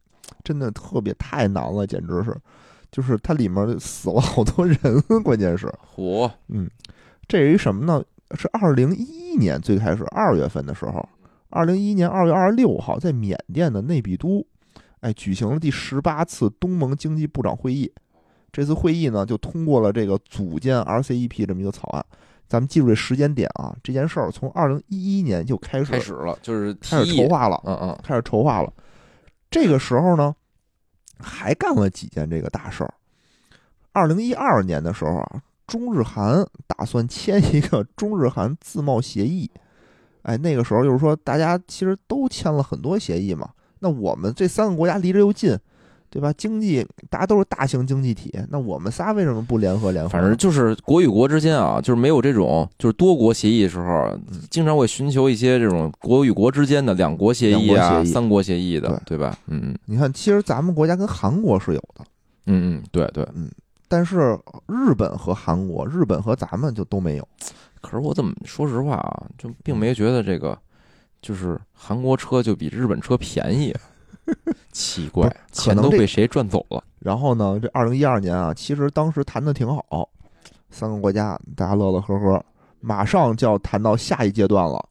[0.45, 2.35] 真的特别太难了，简直是，
[2.91, 4.77] 就是它里面死了好多人，
[5.23, 6.69] 关键是，火，嗯，
[7.27, 8.03] 这是一什么呢？
[8.35, 11.09] 是二零一一年最开始二月份的时候，
[11.51, 14.45] 二零一一年二月二十六号，在缅甸的内比都，
[15.01, 17.91] 哎，举行了第十八次东盟经济部长会议。
[18.51, 22.05] 这次会议呢，就通过了这个组建 RCEP 这么一个草案。
[22.49, 28.73] 咱们记住这时间点啊，这件事儿从二零一一年就开始开始了，就是开始筹划了，嗯嗯，开始筹划了。
[29.51, 30.35] 这个时候呢，
[31.19, 32.95] 还干了几件这个大事儿。
[33.93, 39.51] 二零一二年的时候啊，中日韩打算签一个中日韩自贸协议。
[40.23, 43.51] 哎，那个时候就是说，大家其实都签了很多协议嘛。
[43.79, 45.59] 那我们这三个国家离着又近，
[46.11, 46.33] 对吧？
[46.33, 50.09] 经济大家都是大型经济体，那我们仨为什么不联合联合？
[50.09, 54.19] 反正就是国与国之间啊，就是没有这种就是多国协议的时候，
[54.51, 59.39] 经常会寻求一些这种国与国之间的两国协议啊、国议三国协议的，对吧？
[59.47, 62.05] 嗯嗯你看，其实咱们国家跟韩国是有的，
[62.47, 63.27] 嗯嗯，对对。
[63.35, 63.51] 嗯
[63.91, 67.27] 但是日本和韩国，日本和咱们就都没有。
[67.81, 70.59] 可是我怎么说实话啊，就并没觉得这个
[71.23, 73.81] 就是韩国车就比日本车便宜啊，
[74.73, 76.83] 奇怪，可能这钱都被谁赚走了？
[76.99, 80.09] 然后呢，这二零一二年啊，其实当时谈的挺好，
[80.71, 82.45] 三个国家大家乐乐呵呵，
[82.81, 84.85] 马上就要谈到下一阶段了。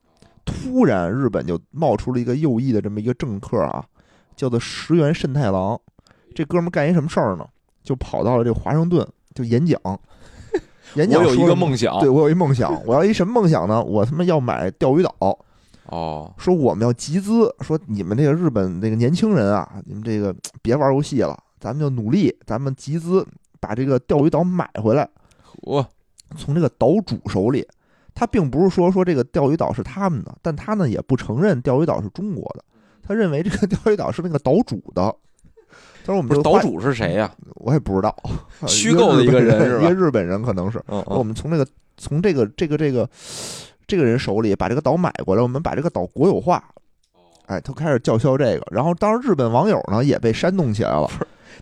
[0.46, 3.84] 突然，日本就冒出了一个右翼的这么一个政客啊，
[4.36, 5.80] 叫做石原慎太郎。
[6.34, 7.46] 这哥们儿干一什么事儿呢？
[7.84, 9.80] 就跑到了这华盛顿就演讲。
[10.96, 13.84] 演讲我有一个梦想，对我有一梦想，我要一什么梦想呢？
[13.84, 15.38] 我他妈要买钓鱼岛，
[15.88, 23.26] 哦，说我们要集资，说你们这个日本这个年轻人啊，你们这个别玩游戏了，咱们就努力，咱们集资
[23.60, 25.08] 把这个钓鱼岛买回来，
[25.64, 25.86] 我
[26.38, 27.68] 从这个岛主手里。
[28.20, 32.64] 他并不是说说这个钓鱼岛是他们的，但他呢也不承认钓鱼岛是中国的，
[33.04, 35.16] 他认为这个钓鱼岛是那个岛主的。
[36.04, 37.32] 他说我们岛主是谁呀？
[37.58, 38.16] 我也不知道，
[38.66, 40.84] 虚构的一个人是吧一个日本人可能是。
[40.88, 43.08] 嗯我们从这个从这个这个这个这个
[43.96, 46.64] 人手里把这个岛买过来，我们把这个岛国有化。
[47.46, 51.10] 哎，他开始叫嚣这个，然后当时日本网友呢也被煽动起来了。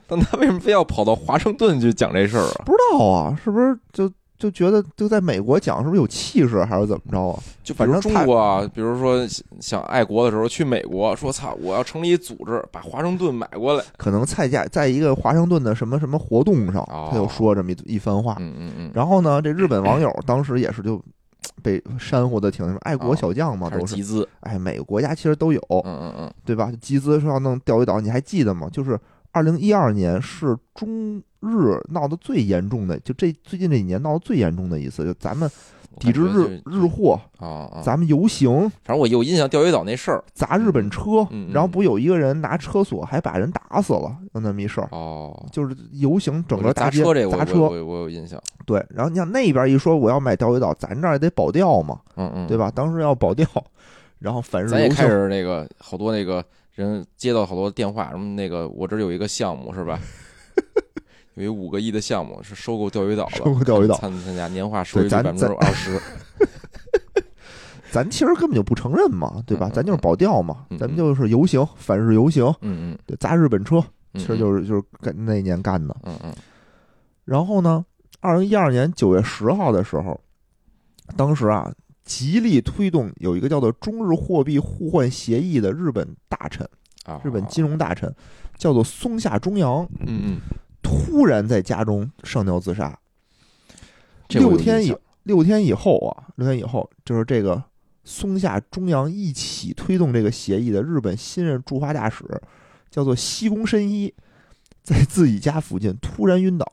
[0.08, 2.64] 但 他为什么非要跑到华盛顿去讲这事儿啊？
[2.66, 7.40] 不知道啊，是不是就就觉得就在美国讲是不是有气势，还是怎么着啊？
[7.64, 9.26] 就反正中国啊，比如说
[9.60, 13.84] 想爱国的时候去美国，说操，我要成立一组织，把华盛顿买过来。
[13.96, 18.36] 可能蔡家在一个华盛顿的什么什么活动上，哦他就说这么一一番话。
[18.40, 21.02] 嗯嗯嗯，然后呢，这日本网友当时也是就
[21.62, 24.28] 被煽乎的挺什么，爱国小将嘛，都是集资。
[24.42, 26.72] 哎，每个国家其实都有，嗯嗯嗯，对吧？
[26.80, 28.70] 集资说要弄钓鱼岛，你还记得吗？
[28.72, 29.00] 就是
[29.32, 35.50] 二零一二年是中日闹得最严重的，就这最近这几年闹得最严重的一次，就咱们
[35.85, 40.24] 我抵制日日货，啊啊，咱们游行反正我有印象钓鱼岛那事儿。
[40.34, 48.42] 砸日本车然后不有一个人拿车锁还把人打死了，有那么一事儿，哦，就是游行整个大街砸车这个我砸车，我有印象。
[48.66, 52.58] 对，然后你想那边一说我要买钓鱼岛，咱这儿也得保钓嘛，嗯嗯，对？
[52.58, 52.72] 吧？
[52.72, 53.46] 当时要保钓，
[54.20, 60.00] 然后反日咱也开，始那个好多那个人接到好多电话，什么那个我这儿有一个项目是吧？
[61.36, 63.96] 有一五个亿的项目是收购钓鱼岛的， 收购钓鱼岛。
[63.98, 66.00] 参参加年化收益百分之二十。
[67.92, 69.70] 咱其实根本就不承认嘛，对吧？
[69.74, 73.00] 咱就是保钓嘛嗯，咱们就是游行，反日游行，嗯嗯。
[73.06, 73.78] 对砸日本车，
[74.14, 75.96] 嗯，其实就是就是干那年干的。
[76.04, 76.34] 嗯嗯。
[77.24, 77.86] 然后呢，
[78.20, 80.20] 二零一二年九月十号的时候，
[81.16, 81.72] 当时啊，
[82.04, 86.68] 极力推动有一个叫做中日货币互换协议的日本大臣，
[87.06, 88.14] 啊，日本金融大臣，
[88.58, 90.40] 叫做松下中洋，嗯嗯，
[90.86, 92.96] 突然在家中上吊自杀。
[94.30, 97.62] 六天以六天以后啊，六天以后，就是这个
[98.04, 102.24] 松下中阳一起推动这个协议的日本新任驻华大使，
[102.92, 104.14] 叫做西宫伸一，
[104.84, 106.66] 在自己家附近突然晕倒，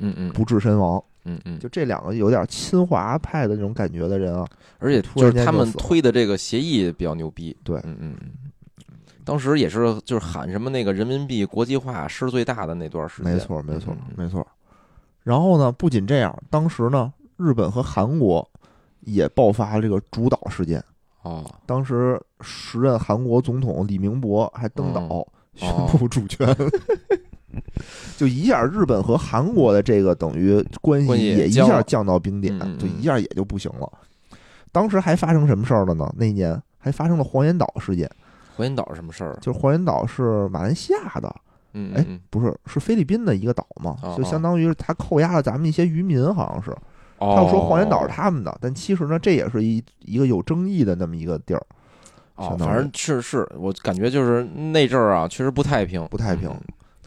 [0.00, 1.02] 嗯嗯不治身亡。
[1.24, 4.46] 嗯嗯，就这两个有点亲华派的那种感觉的人啊，
[4.78, 7.56] 而且突就是他们推的这个协议比较牛逼。
[7.64, 8.43] 对嗯嗯嗯。
[9.24, 14.46] 当时也是，就是喊什么那个人民币国际化是最大的那段时间，没错，没错没错。
[15.22, 18.46] 然后呢，不仅这样，当时呢，日本和韩国
[19.00, 20.82] 也爆发了这个主岛事件。
[21.22, 26.52] 哦，当时时任韩国总统李明博还登岛、嗯宣布主权，
[28.18, 33.88] 就一下日本和韩国的这个等于关关系也一下降到冰点，就一下也就不行了。
[34.72, 36.12] 当时还发生什么事儿了呢？
[36.18, 38.10] 那年还发生了黄岩岛事件，
[38.56, 39.38] 黄岩岛是什么事儿啊？
[39.40, 41.34] 就是黄岩岛是马来西亚的，
[41.72, 46.70] 嗯，哎嗯不是是菲律宾的一个岛嘛，哦就相当于他扣押了咱们一些渔民，好像是。
[47.18, 51.64] 哦，他又说黄岩岛是他们的，但其实呢，这也是一一个有争议的那么一个地儿，
[52.34, 56.60] 哦，相当于反正是是，我感觉就是那阵儿啊，确实不太平，不太平嗯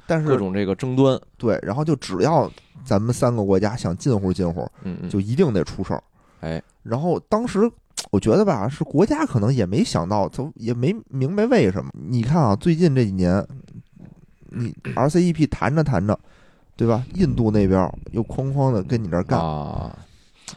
[0.09, 2.49] 但是各种这个争端，对，然后就只要
[2.85, 6.01] 咱们三个国家想近乎近乎，嗯嗯，就一定得出事儿。
[6.39, 7.69] 哎，然后当时
[8.11, 11.91] 我觉得吧，是国家可能也没想到，他也没明白为什么。
[11.93, 13.45] 你看啊，最近这几年，
[14.51, 16.17] 你 RCEP 谈着谈着，
[16.75, 17.03] 对吧？
[17.15, 19.39] 印度那边又哐哐的跟你这儿干。
[19.39, 19.97] 啊，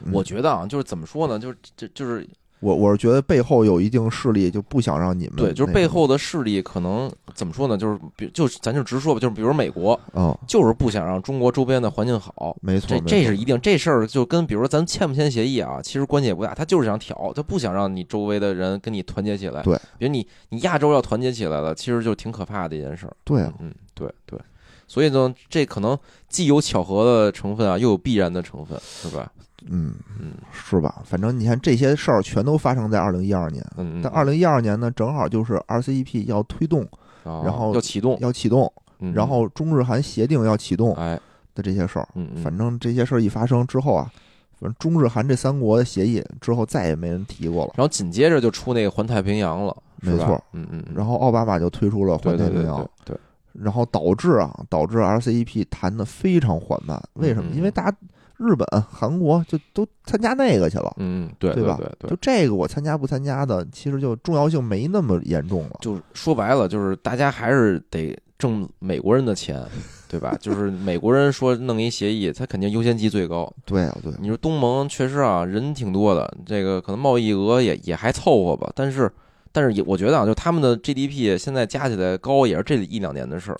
[0.04, 2.26] 嗯我觉得啊，就是怎么说呢，就是这就是
[2.60, 7.76] 我我是觉得背后有一定势力，就不想让你们对，就是背后的势力可能怎么说呢？
[7.76, 12.56] 就是比就咱就直说吧，就是比如美国，嗯，就是不想让中国周边的环境好。
[12.60, 19.62] 没错，这这是一定，这事儿就跟比如说咱签不签协议啊，其实关系也不大，他就是想挑，他不想让你周围的人跟你团结起来。
[19.62, 23.16] 对，比如你你亚洲要团结起来了，其实就挺可怕的一件事儿。
[23.24, 24.38] 对啊，嗯，对对，
[24.86, 29.30] 所以呢，这可能既有巧合的成分啊，又有必然的成分，是吧？
[29.68, 31.02] 嗯，嗯是吧？
[31.04, 36.82] 反正你看这些事儿全都发生在二零一二年，嗯，嗯但二零一二年呢，正好就是 RCEP 要推动、
[37.24, 41.20] 啊然后要启动，要启动，嗯然后中日韩协定要启动哎，
[41.54, 42.08] 的这些事儿。
[42.42, 44.10] 反正这些事儿一发生之后啊，
[44.58, 47.72] 反正中日韩这三国的协议之后再也没人提过了。
[47.76, 50.94] 然后紧接着就出那个环太平洋了，没错，嗯嗯，嗯。
[50.96, 52.78] 然后奥巴马就推出了环太平洋。
[53.04, 53.20] 对，对，
[53.52, 57.00] 然后导致啊，导致 RCEP 谈的非常缓慢。
[57.14, 57.50] 为什么？
[57.54, 57.96] 因为大家
[58.38, 65.76] 日本、韩国就都参加那个去了，嗯嗯对对吧对对就这个我参加不参加的，其实就重要性没那么严重了。
[65.80, 69.62] 就是说白了，就是大家还是得挣美国人的钱，
[70.08, 70.34] 对吧？
[70.40, 73.52] 就是美国人说弄一协议，他肯定优先级最高。
[73.66, 79.10] 对啊，对啊，你说东盟确实啊，人挺多的，这个可能贸易额也也还凑合吧，但是
[79.52, 83.58] 但是也我觉得啊，就他们的 GDP 现在加起来高，也是这一两年的事儿。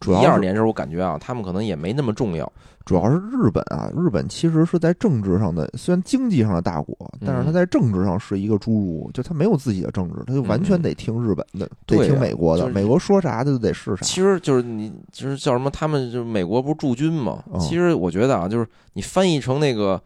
[0.00, 2.50] 主要是一二年时候，我感觉啊，他们可能也没那么重要。
[2.84, 14.02] 主要是日本啊，日本其实是在政治上的，虽然经济上的大国，但是它嗯在政治上是一个侏儒，就它没有自己的政治，它就完全得听日本的，对听美国的，就是美国说啥它就得是啥。
[14.02, 15.70] 其实就是你，就是叫什么？
[15.70, 17.44] 他们就是美国不是驻军嘛？
[17.54, 20.02] 嗯其实我觉得啊，就是你翻译成那个，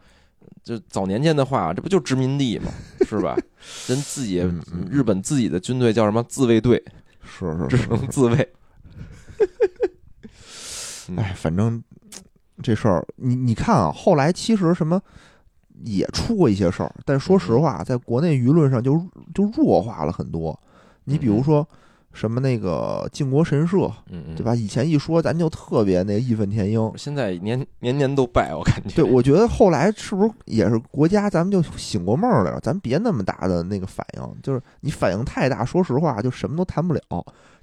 [0.67, 2.69] 就早年间的话，这不就殖民地嘛，
[3.07, 3.37] 是吧？
[3.87, 4.45] 人自己
[4.91, 6.83] 日本自己的军队叫什么自卫队，
[7.23, 8.53] 是是只是，能自卫。
[11.07, 11.81] 嗯哎，反正
[12.61, 15.01] 这事儿，你你看啊，后来其实什么
[15.85, 19.01] 也出过一些事儿，但说实话，在国内舆论上就
[19.33, 20.59] 就弱化了很多。
[21.05, 21.65] 你比如说
[22.17, 23.77] 什么那个靖国神社，
[24.09, 24.43] 嗯嗯，对？
[24.43, 24.55] 吧？
[24.55, 26.91] 以前一说咱就特别那个义愤填膺。
[26.97, 28.95] 现在年年年都拜，我感觉。
[28.95, 37.01] 对，我觉得后来是不是也是国家，咱们就醒过梦来了，咱别那么大的那个反应，就是你反应太大，说实话就什么都谈不了，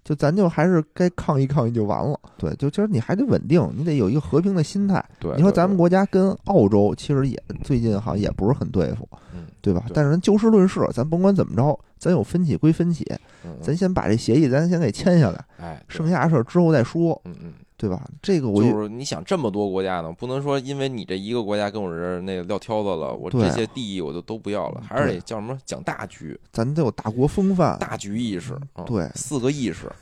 [0.05, 2.19] 就咱就还是该抗议抗议就完了。
[2.37, 5.03] 对，就其实你还得稳定，你得有一个和平的心态。
[5.19, 9.83] 对，你说咱们国家跟澳洲其实也最近好像也不是很对付，嗯对吧？
[9.95, 13.03] 但是咱就事论事，咱甭管怎么着，咱有分歧归分歧，
[13.45, 17.53] 嗯咱先把这协议咱先给签下来，哎，剩下的事儿之后再说，嗯嗯，
[17.87, 18.03] 对吧？
[18.23, 28.55] 这个我就就是你想这么多国家呢，不能说因为你这一个国家跟我这儿那个撂挑子了，我这些地我就都不要了，还是得叫什么讲大局、咱得有大国风范，大局意识。
[28.77, 29.93] 嗯对四个意识，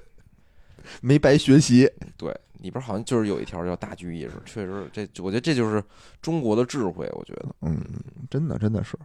[1.00, 1.90] 没白学习。
[2.16, 5.82] 对里边好像就是有一条叫大局意识，确实这我觉得这就是
[6.20, 7.46] 中国的智慧，我觉得。
[7.62, 7.80] 嗯，
[8.28, 8.98] 真的真的是。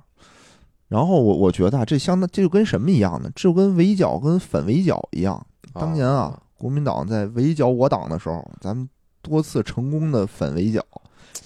[0.90, 3.32] 然后我我觉得啊，这相当这就跟什么一样呢？
[3.36, 5.46] 这就跟围剿跟反围剿一样。
[5.74, 8.88] 当年啊，国民党在围剿我党的时候，咱们
[9.22, 10.82] 多次成功的反围剿。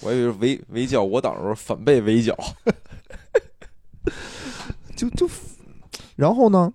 [0.01, 2.37] 我以为围围剿我党的时候反被围剿，
[4.95, 5.27] 就就，
[6.15, 6.71] 然后呢，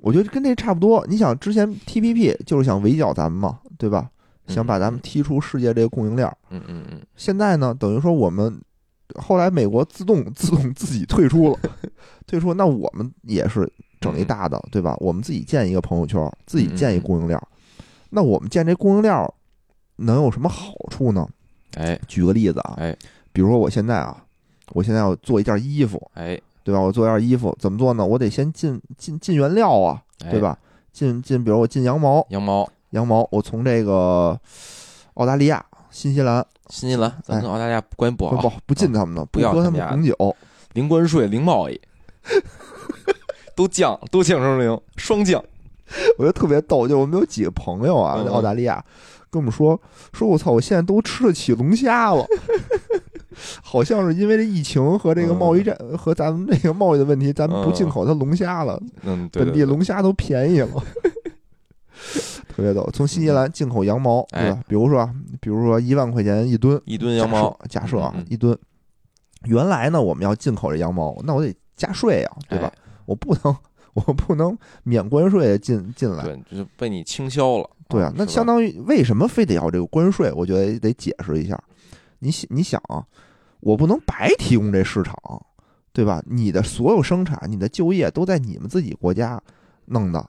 [0.00, 1.06] 我觉得跟这差不多。
[1.08, 4.10] 你想，之前 TPP 就是想围剿咱们嘛，对吧？
[4.48, 6.36] 想把咱们踢出世界这个供应链儿。
[6.50, 8.60] 嗯嗯嗯，现在呢，等于说我们
[9.14, 11.58] 后来美国自动 自动自己退出了，
[12.26, 13.66] 退出，那我们也是
[14.02, 14.94] 整一大的，对吧？
[15.00, 17.48] 我们自己建一个朋友圈，自己建一供应链儿。
[18.10, 19.32] 那我们建这供应链儿
[19.96, 21.28] 能有什么好处呢？
[21.76, 22.96] 哎举个例子啊，哎
[23.32, 24.24] 比如说我现在啊，
[24.72, 26.80] 我现在要做一件衣服，哎，对吧？
[26.80, 28.04] 我做一件衣服怎么做呢？
[28.04, 30.40] 我得先进进进原料啊，哎对？
[30.40, 30.58] 吧？
[30.92, 34.38] 进进，比如我进羊毛，羊毛，羊毛我从这个
[35.14, 40.36] 澳大利亚、新西兰新西兰，咱跟澳大利亚关系不好，不不不进他们的，不要喝他们红酒，
[40.72, 41.78] 零关税、零贸易，
[43.54, 45.42] 都降，都降成零，双降。
[46.18, 46.86] 我觉得特别逗。
[46.88, 48.84] 就我们有几个朋友啊，嗯在澳大利亚
[49.30, 49.80] 跟我们说
[50.12, 52.26] 说，我操，我现在都吃得起龙虾了。
[53.62, 60.68] 好像是因为这疫情和这个贸易战和咱们这个贸易的问题，咱们不进口它龙虾了，嗯，本地龙虾都便宜了，
[62.48, 62.88] 特别逗。
[62.94, 64.64] 从新西兰进口羊毛，对吧哎？
[64.66, 68.56] 比如说啊，比如说一万块钱一吨，一吨羊毛，假设啊一吨。
[69.44, 72.72] 原来呢，我们要进口这羊毛，那我得加税呀，对吧？
[72.74, 72.78] 哎？
[73.04, 73.54] 我不能，
[73.96, 76.22] 我不能免关税进进来。
[76.22, 77.70] 对，就被你倾销了。
[77.88, 80.32] 对啊，那相当于为什么非得要这个关税？
[80.32, 81.60] 我觉得得解释一下。
[82.18, 83.04] 你想，你想啊，
[83.60, 85.14] 我不能白提供这市场，
[85.92, 86.22] 对吧？
[86.26, 89.40] 你的所有生产、你的就业都在你们自己国家
[89.84, 90.28] 弄的，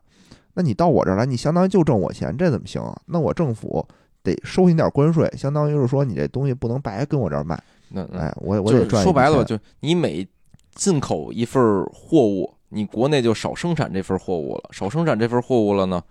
[0.54, 2.96] 那你到我这儿来，你相当于就挣我钱，这怎么行啊？
[3.06, 3.86] 那我政府
[4.22, 7.58] 得收你点关税，相当于是说你这东西不能白跟我这儿卖，
[7.90, 10.28] 那那哎，我我就是得赚说白了，就你每
[10.76, 16.02] 进口一份货物，你国内就少生产这份货物了，少生产这份货物了呢，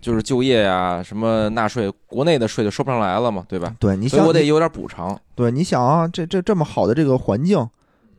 [0.00, 3.74] 就是就业呀、什么纳税，国内的税就收不上来了嘛，对吧？
[3.78, 5.18] 对，你想所以我得有点补偿。
[5.34, 7.66] 对，你想啊，这这这么好的这个环境，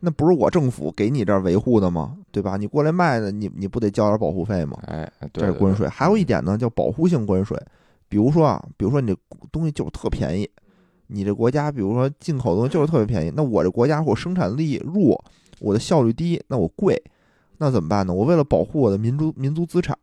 [0.00, 2.16] 那不是我政府给你这儿维护的吗？
[2.32, 2.56] 对吧？
[2.56, 4.76] 你过来卖的，你你不得交点保护费吗？
[4.86, 5.88] 哎，哎对对对这是关税。
[5.88, 7.56] 还有一点呢，叫保护性关税。
[8.08, 9.16] 比如说啊，比如说你这
[9.50, 10.48] 东西就是特便宜，
[11.06, 15.24] 你这国家比如说进口的东西就是特别便宜，那我这国家我生产力弱，
[15.60, 17.02] 我的效率低，那我贵，
[17.58, 18.12] 那怎么办呢？
[18.12, 19.96] 我为了保护我的民族民族资产，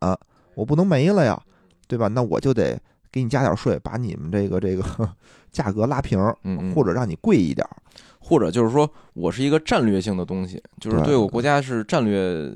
[0.54, 1.40] 我不能没了呀，
[1.86, 2.08] 对吧？
[2.08, 2.78] 那我就得
[3.10, 4.82] 给你加点税，把你们这个这个
[5.52, 7.76] 价格拉平儿，嗯嗯，或者让你贵一点儿。
[8.24, 12.50] 或者就是说我是一个战略性的东西，就是对对我国家是战略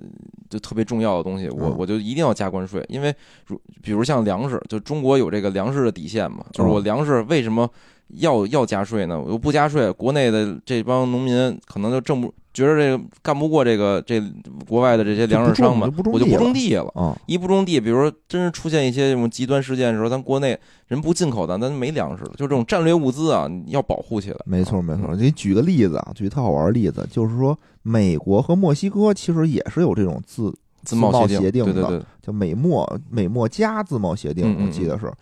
[0.49, 3.15] 就特别重要的东西，我嗯我就一定要加关税，因为
[3.47, 7.69] 如比如像粮食，就中国有这个粮食的底线嘛，就是我嗯粮食为什么
[8.09, 9.21] 要要加税呢？
[9.21, 14.23] 我又不加税，国内的这帮农民可能就挣不觉得这个干不过这个这
[14.67, 16.91] 国外的这些粮食商嘛我就不种种地了。
[16.95, 22.31] 啊，一不种地，比如说真是出现一些这种极端事件的时候，咱国内人不进口咱，咱没粮食了。
[22.37, 24.39] 就这种战略物资啊，要保护起来。
[24.47, 25.15] 没错没错。
[25.17, 30.55] 你举个例子啊，举个特好玩的例子，就是说美国和墨西哥其实也是有这种自
[30.85, 35.13] 自贸协定的，对对对，叫美墨美墨加自贸协定，我记得是。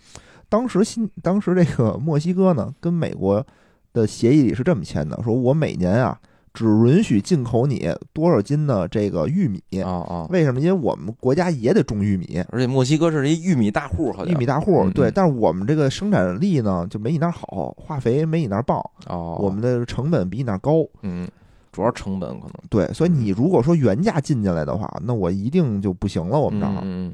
[0.54, 3.44] 当时新当时这个墨西哥呢，跟美国
[3.92, 6.16] 的协议里是这么签的，说我每年啊。
[6.56, 10.26] 只允许进口你多少斤的这个玉米啊啊？
[10.30, 10.60] 为什么？
[10.60, 14.88] 因为我们国家也得种玉米，而且墨西哥是一玉米大户，玉米大户。
[14.90, 18.78] 对，但是我们这个生产力呢，就没你那儿好，化肥没你那儿棒
[19.08, 20.86] 哦，我们的成本比你那儿高。
[21.02, 21.28] 嗯，
[21.72, 26.38] 主要成本可能对，所以你如果说原价进进来的话，那我一定就不行了。
[26.38, 27.12] 我们这儿，嗯，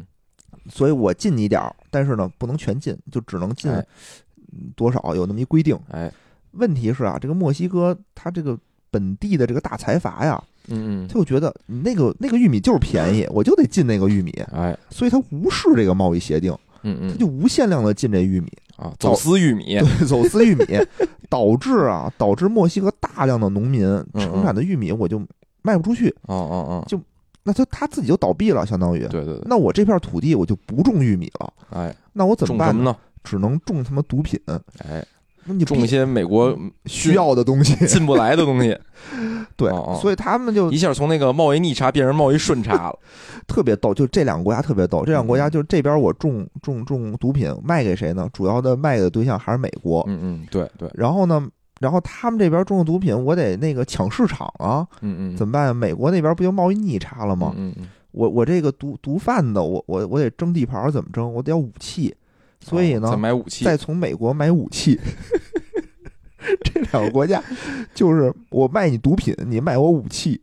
[0.69, 3.73] 所以我进你点儿，但是呢，不能全进，就只能进
[4.75, 5.79] 多少，有那么一规定。
[5.91, 6.13] 哎，
[6.53, 8.59] 问题是啊，这个墨西哥它这个。
[8.93, 16.53] 本地的这个大财阀呀，嗯嗯，他就觉得那个那个玉米就是便宜，我就得进那个玉米，哎，所以他无视这个贸易协定，
[16.83, 18.51] 嗯嗯，他就无限量的进这玉米。
[18.75, 20.65] 啊，走私玉米，对，走私玉米，
[21.31, 23.83] 导致啊，导致墨西哥大量的农民
[24.15, 25.25] 生产的玉米我就
[25.63, 27.01] 卖不出去，哦哦哦，就
[27.43, 32.97] 那就他自己就倒闭了，相当于，对对对，那我这片土地我就不种玉米了，哎，那我怎么办呢？
[33.23, 34.41] 只能种他妈毒品，
[34.89, 35.05] 哎。
[35.45, 38.79] 那你种一些美国需要的东西，进不来的东西，
[39.57, 42.99] 对，所以他们就一下从那个贸易逆差变成贸易顺差了，
[43.49, 43.95] 特别逗。
[43.95, 48.29] 就这两个国家特别逗，这两个国家就是这边我种种种毒品卖给谁呢？
[48.35, 50.05] 主要的卖的对象还是美国。
[50.09, 50.91] 嗯嗯，对对。
[50.93, 51.49] 然后呢，
[51.81, 54.87] 然后他们这边种的毒品，我得那个抢市场啊。
[55.01, 55.37] 嗯嗯。
[55.37, 55.75] 怎么办？
[55.75, 57.53] 美国那边不就贸易逆差了吗？
[57.57, 57.89] 嗯嗯。
[58.13, 61.33] 我我这个毒毒贩子，我我我得争地盘，怎么争？
[61.33, 62.15] 我得要武器。
[62.61, 65.01] 所以呢，再买武器，再从美国买武器。
[66.63, 67.43] 这两个国家，
[67.95, 70.41] 就是我卖你毒品，你卖我武器。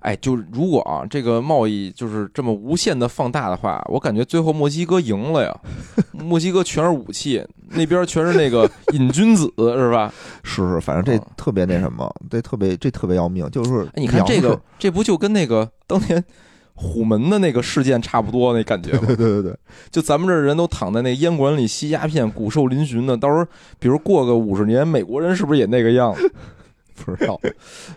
[0.00, 5.56] 哎，就如果啊，这个贸易就是这么无限的放大的话，我感觉最后墨西哥赢了呀。
[6.12, 10.12] 墨西哥全是武器，那边全是那个 瘾君子，是吧？
[10.42, 13.48] 是是，反正这特别那什么，这特别这特别要命。
[13.50, 16.22] 就是你看这个，这不就跟那个当年。
[16.82, 19.54] 虎门的那个事件差不多那感觉， 对对对对，
[19.90, 23.14] 就咱们这人都躺在那烟馆里吸鸦片，骨瘦嶙峋的。
[23.14, 23.46] 到时候，
[23.78, 26.32] 比如过个五十年，美国人是不是也那个样子？
[27.04, 27.40] 不知道。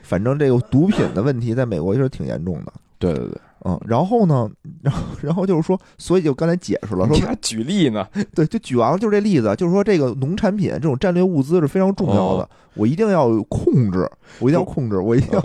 [0.02, 2.74] 反正这个毒品的问题在美国就是挺严重的。
[3.00, 3.38] 对对对。
[3.66, 4.52] 嗯，然后呢，
[4.82, 14.00] 然后然后就是说，所以就刚才解释了，说举例呢，对，就举完了，就是这例子，就是说这个农产品这种战略物资是非常重要的，我一定要控制，
[14.40, 15.42] 我一定要控制，我一定要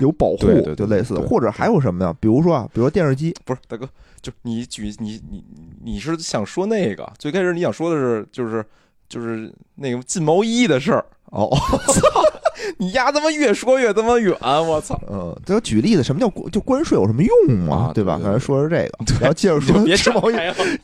[0.00, 2.12] 有保 护，就类似，或者还有什么呀？
[2.18, 3.88] 比如说啊，比如说电视机，不是大哥，
[4.20, 5.44] 就你举你你
[5.84, 7.08] 你是想说那个？
[7.16, 8.64] 最开始你想说的是就是
[9.08, 11.48] 就是那个进毛衣的事儿哦。
[12.78, 15.00] 你丫他妈越说越他妈远，我操！
[15.10, 17.92] 嗯，就举例子，什么叫就关税有什么用嘛？
[17.94, 18.18] 对吧？
[18.22, 20.34] 刚才说是这个，然后接着说织毛衣，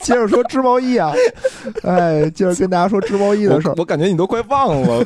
[0.01, 1.12] 接着说织毛衣啊！
[1.83, 3.74] 哎，接着跟大家说织毛衣的事儿。
[3.76, 5.05] 我感觉你都快忘了，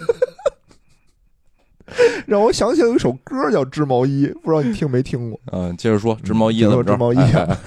[2.27, 5.41] 让我想起了有一首歌叫《织毛衣》，不知道你听没听过？
[5.53, 7.59] 嗯，接着说织毛衣，说织毛衣啊！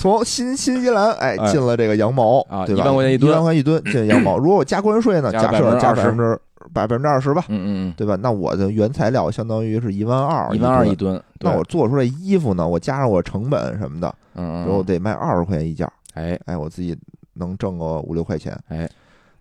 [0.00, 2.82] 从新新西兰哎进了这个羊毛啊，对吧？
[2.82, 4.36] 一万块钱一吨，一万块一吨进羊毛。
[4.40, 5.30] 如果我加关税呢？
[5.30, 6.40] 假设加百分之。
[6.74, 8.16] 百分之二十吧，嗯嗯，对吧？
[8.20, 11.20] 那我的原材料相当于是一万二，一万二一吨。
[11.40, 12.68] 那我做出来衣服呢？
[12.68, 15.90] 我加上我成本什么的，嗯，然后得卖二十块钱一件。
[16.14, 16.96] 哎哎，我自己
[17.32, 18.56] 能挣个五六块钱。
[18.68, 18.88] 哎，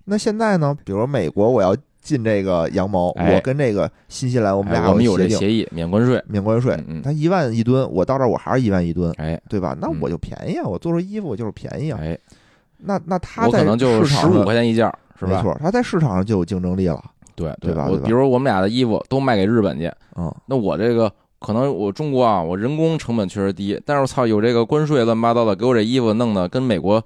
[0.05, 0.76] 那现在呢？
[0.84, 6.78] 比如美国，我要进这个羊毛，我跟这个新西兰，我们俩我们有这协议，免关税，免关税。
[7.04, 9.76] 他一万一吨，我到这儿我还是一万一吨，哎，对吧？
[9.80, 10.64] 那我就便宜啊！
[10.66, 12.00] 我做出衣服就是便宜啊！
[12.02, 12.18] 哎，
[12.78, 15.38] 那那他可能就十五块钱一件，是吧？
[15.38, 17.04] 没错，他在市场上就有竞争力了。
[17.36, 17.88] 对对吧？
[17.89, 27.02] 我比如我们俩的衣服都卖给日本去，嗯，那我这个可能我中国啊，我人工成本确实低，但是我操有这个关税乱七八糟的，给我这衣服弄的跟美国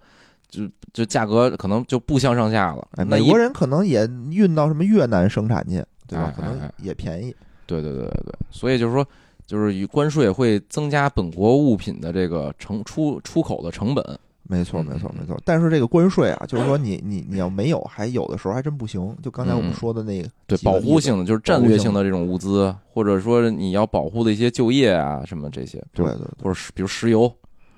[0.54, 2.88] 就就价格可能就不相上下了。
[3.08, 6.32] 美国人可能也运到什么越南生产去，对吧？
[6.36, 7.36] 可能也便宜。
[7.66, 9.04] 对对对对对，所以就是说，
[9.48, 14.20] 就是与关税会增加本国物品的这个成出出口的成本。
[14.44, 15.40] 没错，没错，没错。
[15.46, 19.16] 但是这个关税啊，就是说你你你要没有，还有的时候还真不行。
[19.24, 27.34] 就刚才我们说的那个，对保护性的，就是战略性的这种物资，或者说你要保护的一些就业啊，什么这些，对对，或者比如石油，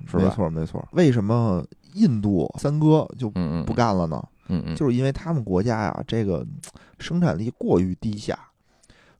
[0.07, 0.23] 是吧？
[0.23, 0.85] 没错，没错。
[0.93, 1.63] 为什么
[1.95, 3.29] 印度三哥就
[3.65, 4.23] 不干了呢？
[4.47, 6.45] 嗯嗯，就是因为他们国家呀，这个
[6.99, 8.37] 生产力过于低下。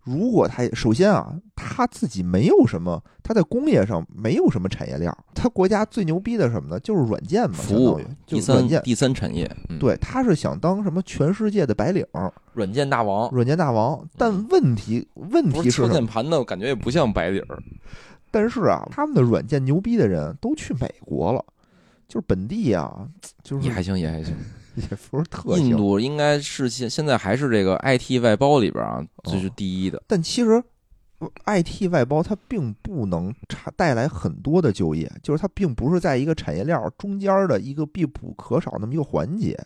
[0.04, 5.12] 如果他首先啊，他自己没有什么，他在工业上没有什么产业链。
[5.34, 6.80] 他国家最牛逼的什么呢？
[6.80, 9.50] 就是软件嘛，服务，第三第三产业。
[9.80, 12.06] 对，他是想当什么全世界的白领，
[12.54, 14.08] 软件大王，软件大王。
[14.16, 17.44] 但问题问题是，敲键盘的感觉也不像白领。
[18.30, 21.44] 但是啊，他们的软件牛逼的人都去美国了，
[22.08, 23.08] 就是本地啊，
[23.44, 24.36] 就是也还行，也还行。
[24.76, 30.04] 也不是特印度应该是现现在还是这个 IT 外包里边啊，这是第一的。
[30.06, 30.62] 但其实
[31.46, 39.58] IT 外包它并不能产带来很多的就业，就是它并不是在一个产业链中间的一个必不可少那么一个环节。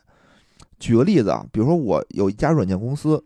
[0.78, 3.24] 举个例子啊，比如说我有一家软件公司，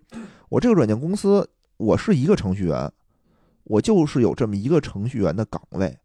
[0.48, 1.46] 我这个软件公司
[1.76, 2.90] 我是一个程序员，
[3.66, 5.98] 我就是有这么一个程序员的岗位。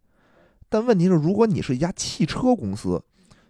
[0.69, 3.03] 但问题是，如果你是一家汽车公司，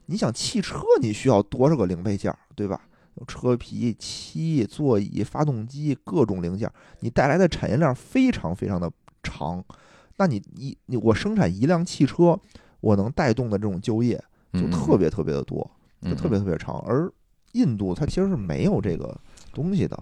[0.07, 2.81] 你想汽车你需要多少个零配件，对吧？
[3.17, 8.89] 有车皮、漆、座椅、发动机各种零件，你带来的产业链非常非常的
[9.25, 9.65] 长。
[10.17, 12.39] 那你一你我生产一辆汽车，
[12.81, 15.69] 我能带动的这种就业就特别特别的多，
[16.03, 16.79] 就特别特别长。
[16.87, 17.13] 而
[17.53, 19.21] 印度它其实是没有这个
[19.53, 20.01] 东西的。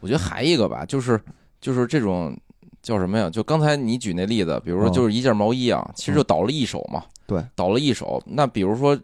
[0.00, 1.20] 我觉得还一个吧，就是
[1.60, 2.36] 就是这种
[2.82, 3.28] 叫什么呀？
[3.28, 7.04] 就刚才你举那例子，比如说就是一件毛衣啊，其实就倒了一手嘛。
[7.26, 8.20] 对，倒了一手。
[8.26, 8.98] 那比如说，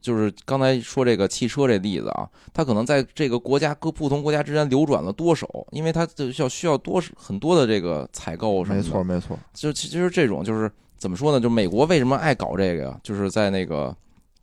[0.00, 8.82] 就是刚才说这个汽车这例子啊，它可能在这个国家各不同国家之间流转了多手，因为它就需要需要多很多的这个采购什么的。
[8.82, 9.36] 没错，没错。
[9.52, 11.40] 就其实这种就是怎么说呢？
[11.40, 13.00] 就美国为什么爱搞这个呀？
[13.02, 13.92] 就是在那个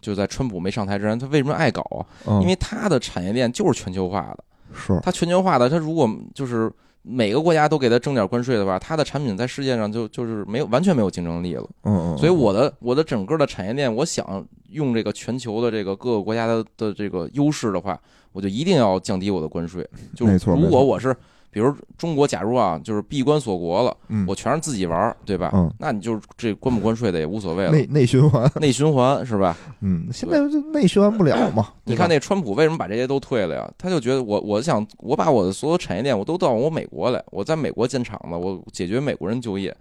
[0.02, 1.82] 就在川普没上台之前，他为什么爱搞
[2.26, 2.42] 啊？
[2.42, 5.70] 因为他的产业链就是全球化的，是它全球化的。
[5.70, 6.70] 它如果就是。
[7.02, 11.68] 每个国家都给他征点关税的话，他的产品在世界上就就是没有完全没有竞争力了。
[11.84, 12.18] 嗯嗯。
[12.18, 18.00] 所以我的我的整个的产业链，我想用这个全球的这个各个国家的的这个优势的话，
[18.32, 19.88] 我就一定要降低我的关税。
[20.20, 20.56] 没错。
[20.56, 21.16] 如果我是。
[21.52, 23.96] 比如中国，假如啊，就是闭关锁国了，
[24.28, 25.50] 我全是自己玩，对吧？
[25.54, 27.72] 嗯，那你就这关不关税的也无所谓了。
[27.72, 29.58] 内内循环，内循环是吧？
[29.82, 31.70] 嗯，现在就内循环不了嘛。
[31.86, 33.70] 你看那川普为什么把这些都退了呀？
[33.78, 39.76] 他就觉得我我想我把我的所有产业链我都到我美国来，我在美国建厂子，我解决美国人就业。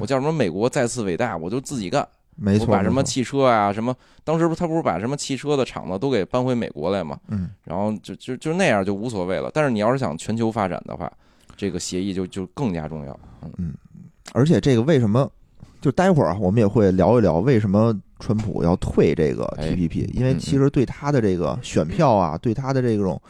[0.00, 0.32] 我叫什么？
[0.32, 2.06] 美国再次伟大，我就自己干。
[2.36, 7.18] 没错，把什么汽车啊，什么当时不他不是把什么汽车的厂子都给搬回美国来嘛？
[7.28, 9.50] 嗯，然后就就就那样就无所谓了。
[9.54, 11.10] 但是你要是想全球发展的话，
[11.56, 13.18] 这个协议就就更加重要。
[13.58, 13.74] 嗯，
[14.32, 15.30] 而且这个为什么？
[15.80, 23.20] 就待会儿啊，我们也会聊一聊为什么川普要退这个 TPP，因为其实对他的这个选票啊，对他的这种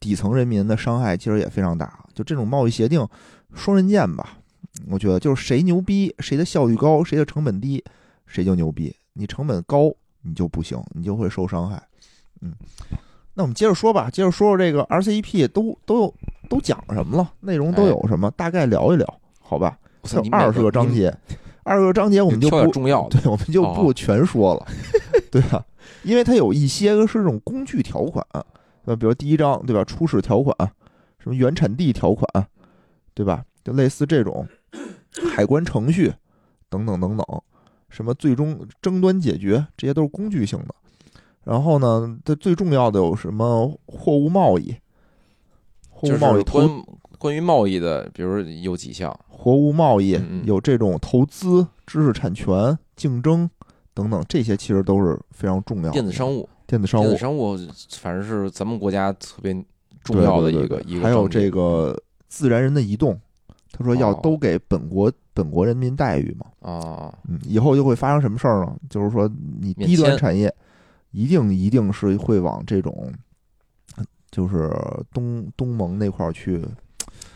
[0.00, 2.00] 底层人民的伤害其实也非常大。
[2.12, 3.06] 就这种贸易协定，
[3.54, 4.36] 双刃剑吧。
[4.88, 7.84] 我觉得就是谁牛逼，谁的效率高，谁的成本低。
[8.32, 8.94] 谁就牛逼？
[9.12, 11.80] 你成本高，你就不行，你就会受伤害。
[12.40, 12.50] 嗯，
[13.34, 16.14] 那我们接着说吧，接着说说这个 RCEP 都都有
[16.48, 18.30] 都讲什么了，内容都有什么？
[18.30, 19.78] 大概聊一聊，好吧？
[20.14, 21.14] 有二十个章节，
[21.62, 24.66] 二十个章节我们就不重要，对，我们就不全说了，
[25.30, 25.62] 对吧？
[26.02, 28.26] 因为它有一些是这种工具条款，
[28.86, 29.84] 呃，比如第一章，对吧？
[29.84, 30.56] 初始条款，
[31.18, 32.26] 什么原产地条款，
[33.12, 33.44] 对吧？
[33.62, 34.48] 就类似这种
[35.32, 36.12] 海关程序
[36.70, 37.42] 等等等等。
[37.92, 40.74] 什么最终争端解决，这些都是工具性的。
[41.44, 44.74] 然后呢，它最重要的有什么货物贸易？
[45.90, 46.68] 货物贸易关
[47.18, 49.14] 关于贸易的，比如有几项？
[49.28, 53.48] 货物贸易有这种投资、知识产权、竞争
[53.92, 55.90] 等等，这些其实都是非常重要的。
[55.90, 57.56] 电子商务，电子商务，电子商务，
[58.00, 59.52] 反正是咱们国家特别
[60.02, 61.02] 重要的一个一个。
[61.02, 63.20] 还有这个自然人的移动，
[63.72, 65.10] 他说要都给本国。
[65.34, 68.76] 本国人民待遇嘛，啊，嗯，以后就会发生什么事儿呢？
[68.90, 69.26] 就是说，
[69.62, 70.54] 你低端产业
[71.12, 73.10] 一定一定是会往这种，
[74.30, 74.70] 就是
[75.10, 76.62] 东东盟那块儿去。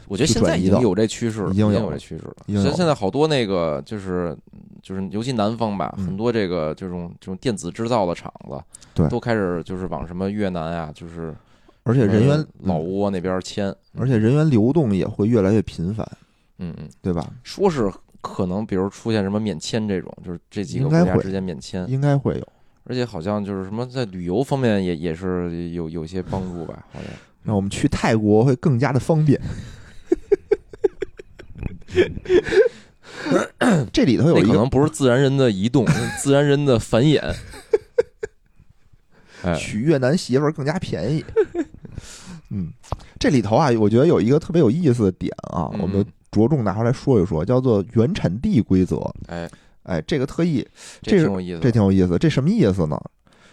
[0.08, 2.34] 我觉得现在已经有这趋势了，已经有这趋势了。
[2.48, 4.36] 现现在好多那个就是
[4.82, 8.62] 就是，尤其南方吧，很多这个这种这种电子制造的厂子，
[8.92, 11.34] 对，都开始就是往什么越南啊，就是
[11.84, 16.06] 而且人员老挝那边迁，而且人员流动也会越来越频繁。
[16.58, 17.28] 嗯嗯，对吧？
[17.42, 17.90] 说是
[18.20, 22.48] 可能，比如出现什么免签这种，就是这几个国家之间免签，应该会有。
[22.84, 26.86] 而且好像就是什么在旅游方面也也是有有些帮助吧？
[26.92, 27.08] 好像
[27.42, 29.40] 那我们去泰国会更加的方便。
[33.92, 35.84] 这里头有一个可能不是自然人的移动，
[36.22, 37.34] 自然人的繁衍。
[39.56, 41.24] 娶越南媳妇儿更加便宜。
[42.50, 42.72] 嗯，
[43.18, 48.96] 这里头啊，我觉得有一个特别有意思的点啊，我们着重拿出来说一说，叫做原产地规则。
[49.28, 49.48] 哎
[49.84, 50.66] 哎，这个特意，
[51.02, 52.18] 这挺有意思，这挺有意思。
[52.18, 53.00] 这什么意思呢？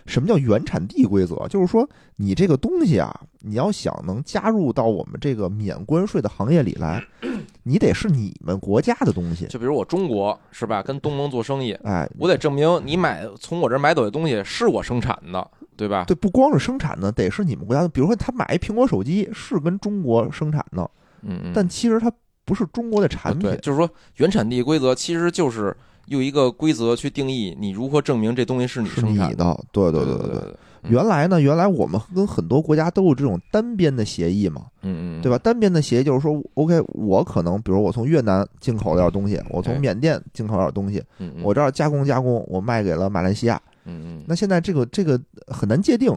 [0.06, 1.48] 什么叫原产地规则？
[1.48, 7.02] 就是说，你这个东西啊，你要想能加入到我们这个免关税的行业里来，
[7.64, 9.46] 你得是你们国家的东西。
[9.46, 15.50] 就比如我中国是吧，跟东盟做生意，哎，我得证明你买从我这儿买走的东西是我生产的。
[15.76, 16.04] 对吧？
[16.06, 17.90] 对，不光是生产的，得是你们国家的。
[17.90, 20.88] 比如说，他买一苹果手机是跟中国生产的，
[21.24, 22.12] 嗯嗯，但其实它
[22.46, 23.50] 不是中国的产品。
[23.62, 25.76] 就是说，原产地规则其实就是
[26.08, 29.60] 用一个规则去定义你如何证明这东西是你生产的。
[29.72, 30.56] 对对对对
[30.90, 35.38] 原来呢，原来我们跟很多国家都有这种单边的协议嘛，嗯嗯，对吧？
[35.38, 43.62] 单边的协议就是说，OK，我可能比如我从越南进口了点东西，我从哎缅甸进口了点东西，嗯，嗯我这儿加工加工，我卖给了马来西亚。
[43.86, 45.18] 嗯嗯，那现在这个这个
[45.48, 46.14] 很难界定，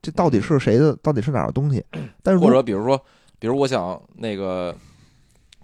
[0.00, 1.84] 这到底是谁的，到底是哪儿的东西？
[2.22, 2.96] 但是或者比如说，
[3.40, 4.72] 比如我想那个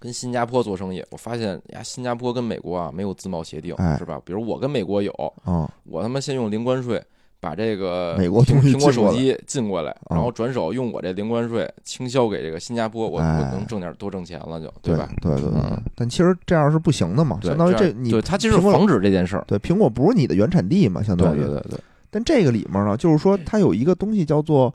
[0.02, 4.20] 跟新加坡做生意，我发现呀，新加坡跟美国啊没有自贸协定，哎是吧？
[4.24, 5.12] 比如我跟美国有，
[5.44, 7.00] 啊，我他妈先用零关税
[7.38, 15.08] 把这个美国东西苹果进过来手机进过来，嗯然后转手用我这零关税倾销给这个新加坡，我哎我能挣点多挣钱了，就对吧？
[15.20, 19.44] 对对对嗯，但其实这样是不行的嘛，对相当于这样你对它其实苹果防止这件事儿。
[19.46, 21.80] 对苹果不是你的原产地嘛，相对当于对对对，
[22.10, 24.74] 但这个里面呢，就是说它有一个东西叫做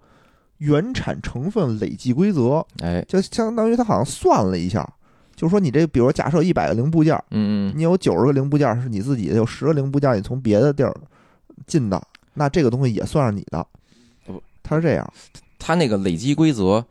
[0.59, 4.87] 原产成分累计规则，哎，就相当于它好像算了一下，
[5.37, 10.91] 就是说你这，比如假设一百个零部件，嗯嗯，你有九十个零部件是你自己的，有十个零部件你从别的地儿
[11.67, 12.01] 进的，
[12.33, 13.65] 那这个东西也算是你的
[14.25, 14.41] 不。
[14.63, 15.13] 它是这样，
[15.59, 16.83] 它那个累积规则，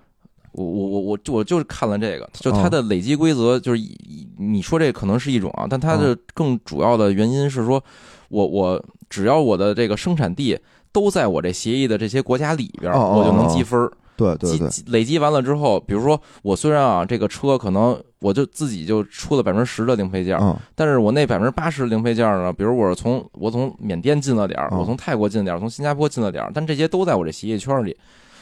[0.53, 7.83] 我我我我我就是看了这个，就它哦的累积规则，就是以以你说这可能是一种啊，但它的更主要的原因是说，
[8.29, 10.57] 我我只要我的这个生产地
[10.93, 20.39] 都在我这协议的这些国家里边我就能哦积分对对对，积累积完了之后，比如说我虽然啊这个车可能我就自己就出了百分之十的零配件
[20.75, 27.97] 但是我那百分之八十的零配件儿呢，比如我是从我从缅甸进了点儿，嗯我从泰国进了点儿，从新加坡进了点儿，但这些都在我这协议圈里。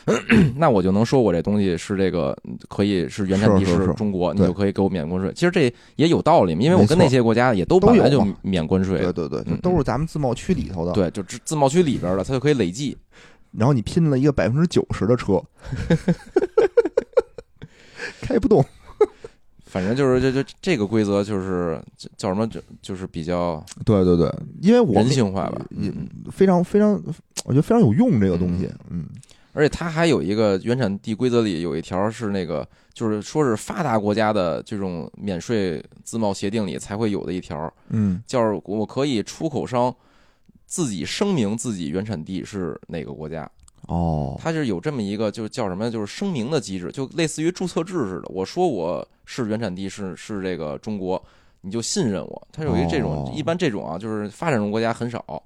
[0.57, 2.37] 那我就能说我这东西是这个
[2.69, 5.33] 可以是原产地是中国，你就可以给我免关税。
[5.35, 12.95] 其实这也有道理嘛，因为我跟那些国家也都都本来就免关税对，对对，嗯都是咱们自贸区里头的。，对，就自自贸区里边的，它就可以累计。
[13.57, 15.43] 然后你拼了一个百分之九十的车，
[18.21, 18.65] 开不动。
[19.65, 21.83] 反正就是这这这个规则就是
[22.17, 24.33] 叫什么，就就是比较对对对，
[24.63, 25.67] 因为我人性化吧。
[25.71, 26.93] 也嗯，非常非常，
[27.45, 28.71] 我觉得非常有用这个东西。
[28.89, 29.07] 嗯
[29.57, 39.95] 而且它还有一个原产地规则里有一条是那个，就是说是发达国家的这种免税自贸协定里才会有的一条，嗯叫我可以出口商
[40.75, 43.49] 自己声明自己原产地是哪个国家，
[43.87, 44.37] 哦。
[44.43, 48.25] 它是有这么一个就是叫什么，就是声明的机制，就类似于注册制似的。
[48.35, 51.23] 我说我是原产地是是这个中国。
[51.67, 53.33] 你就信任我，它有一这种，哦。
[53.35, 55.43] 一般这种啊，就是发展中国家很少，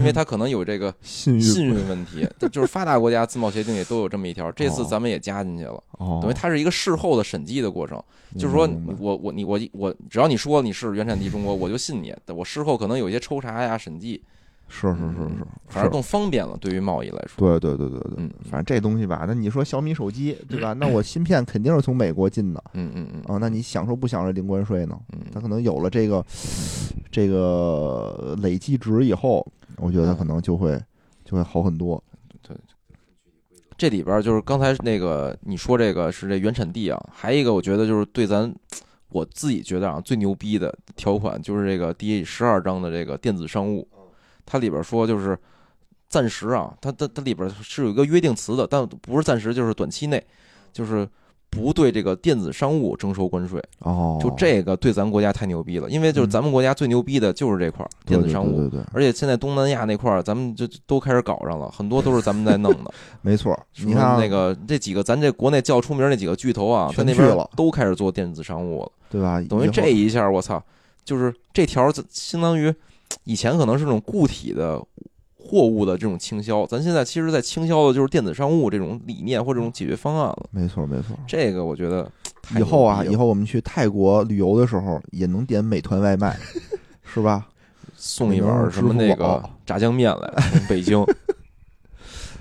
[0.00, 7.98] 因为它可能有这个 信誉问题，就是发达国家自贸协定也都有这么一条， 这次哦咱们也加进去了，哦，等于它是一个事后的审计的过程，
[8.34, 8.68] 就是说
[8.98, 14.22] 我我你我我只要你说你是原产地中国，我就信你，我事后可能有一些抽查呀、审计，
[14.74, 17.36] 是是是是，反正更方便了，对于贸易来说。
[17.36, 20.72] 对对对对对，嗯反正这东西吧，那你说小米手机对吧？
[20.72, 24.98] 那我芯片肯定是从美国进的嗯嗯嗯啊，那你享受不享受零关税呢？
[25.12, 26.24] 嗯它可能有了这个
[27.10, 29.46] 这个累计值以后，
[29.76, 30.80] 我觉得可能就会
[31.24, 32.02] 就会好很多。
[32.40, 32.56] 对
[33.76, 38.52] 这里边就是刚才那个你说这个是这原产地啊，还有一个我觉得就是对咱
[39.10, 43.86] 我自己觉得啊最牛逼的条款就是这个第十二章的这个电子商务，
[44.44, 45.38] 它里边说就是
[46.08, 50.22] 暂时啊，它它它里边是有一个约定词的，但不是暂时，就是短期内，
[50.72, 51.08] 就是
[51.48, 53.62] 不对这个电子商务征收关税。
[53.80, 58.56] 哦，就这个对咱们国家太牛逼了，因为就是咱们国家最牛逼的就是这块电子商务。
[58.56, 62.92] 对对对对，而且现在东南亚那块儿，咱们就都开始搞上了，很多都是咱们在弄的。
[63.22, 63.58] 没错。
[63.84, 68.92] 你看那个这几个咱这国内较出名那几个巨头啊，在那边都开始做电子商务了。
[69.10, 69.40] 对吧？
[69.48, 70.62] 等于这一下，我操，
[71.04, 72.74] 就是这条儿相当于
[73.24, 74.80] 以前可能是那种固体的
[75.36, 80.48] 货物的这种倾销，咱现在其实在倾销的就是电子商务这种理念或这种解决方案了。
[80.50, 81.16] 没错没错。
[81.26, 82.10] 这个我觉得
[82.58, 86.38] 以后啊，以后我们去泰国旅游的时候，也能点美团外卖，
[87.02, 87.46] 是吧？
[87.96, 91.04] 送一碗什么那个炸酱面来，从北京。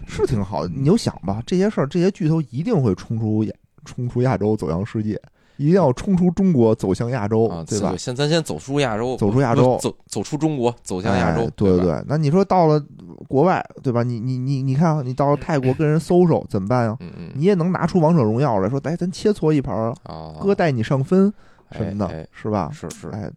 [0.08, 0.74] 是挺好的。
[0.76, 3.54] 你就想吧，这些事儿，这些巨头一定会冲出亚，
[3.86, 5.18] 冲出亚洲，走向世界，
[5.62, 7.96] 一定要冲出中国，走向亚洲，啊，对吧？
[7.98, 12.04] 先咱先走出亚洲，走出亚洲走走出中国，走向亚洲哎，对吧，对。
[12.08, 12.84] 那你说到了
[13.28, 14.02] 国外，对吧？
[14.02, 16.98] 你你你你看啊，你到了泰国跟人搜搜怎么办呀？
[17.00, 21.32] 嗯嗯你也能拿出王者荣耀来说，哎，咱切磋一盘啊，啊，哥带你上分
[21.72, 22.70] 什么的，哎哎是吧？
[22.74, 23.32] 是是哎，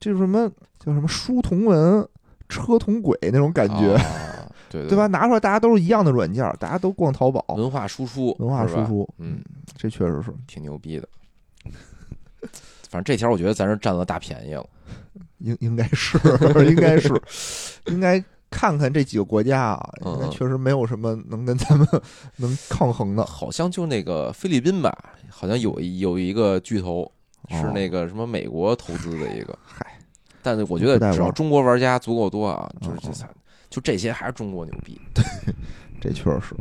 [0.00, 2.06] 这是什么叫什么书同文，
[2.48, 5.06] 车同轨那种感觉，啊 对对吧？？
[5.06, 9.38] 拿出来大家都是一样的软件，大家都逛淘宝，文化输出，文化输出，嗯，
[9.76, 11.06] 这确实是挺牛逼的。
[12.88, 14.66] 反正这条我觉得咱是占了大便宜了。
[15.38, 16.18] 应应该是
[16.64, 17.20] 应该是
[17.86, 21.86] 应该看看这几个国家啊，嗯应该确实没有什么能跟咱们
[22.36, 23.24] 能抗衡的。
[23.26, 24.96] 好像就那个菲律宾吧，
[25.28, 27.10] 好像有一有一个巨头
[27.48, 29.98] 是哦那个什么美国投资的一个，嗨，
[30.42, 33.28] 但是我觉得只要中国玩家足够多啊，就是哦这啥，
[33.68, 35.00] 就这些还是中国牛逼。
[36.02, 36.56] 这确实是，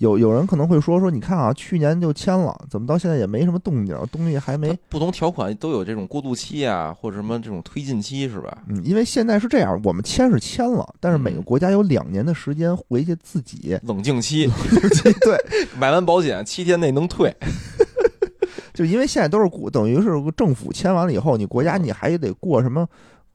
[0.00, 8.64] 有有人可能会说说，你看啊，去年就签了，怎么到现在也没什么动静，东西还没不同条款都有这种过渡期啊，或者什么这种推进期是吧？
[8.68, 14.50] 嗯，因为现在是这样，我们签是签了，但是每个嗯国家有两年的时间回去自己冷静期，
[15.20, 15.38] 对，
[15.78, 17.32] 买完保险七天内能退。
[18.74, 22.88] 就因为现在都是国等于是政府签完了以后，你国家你还得过什么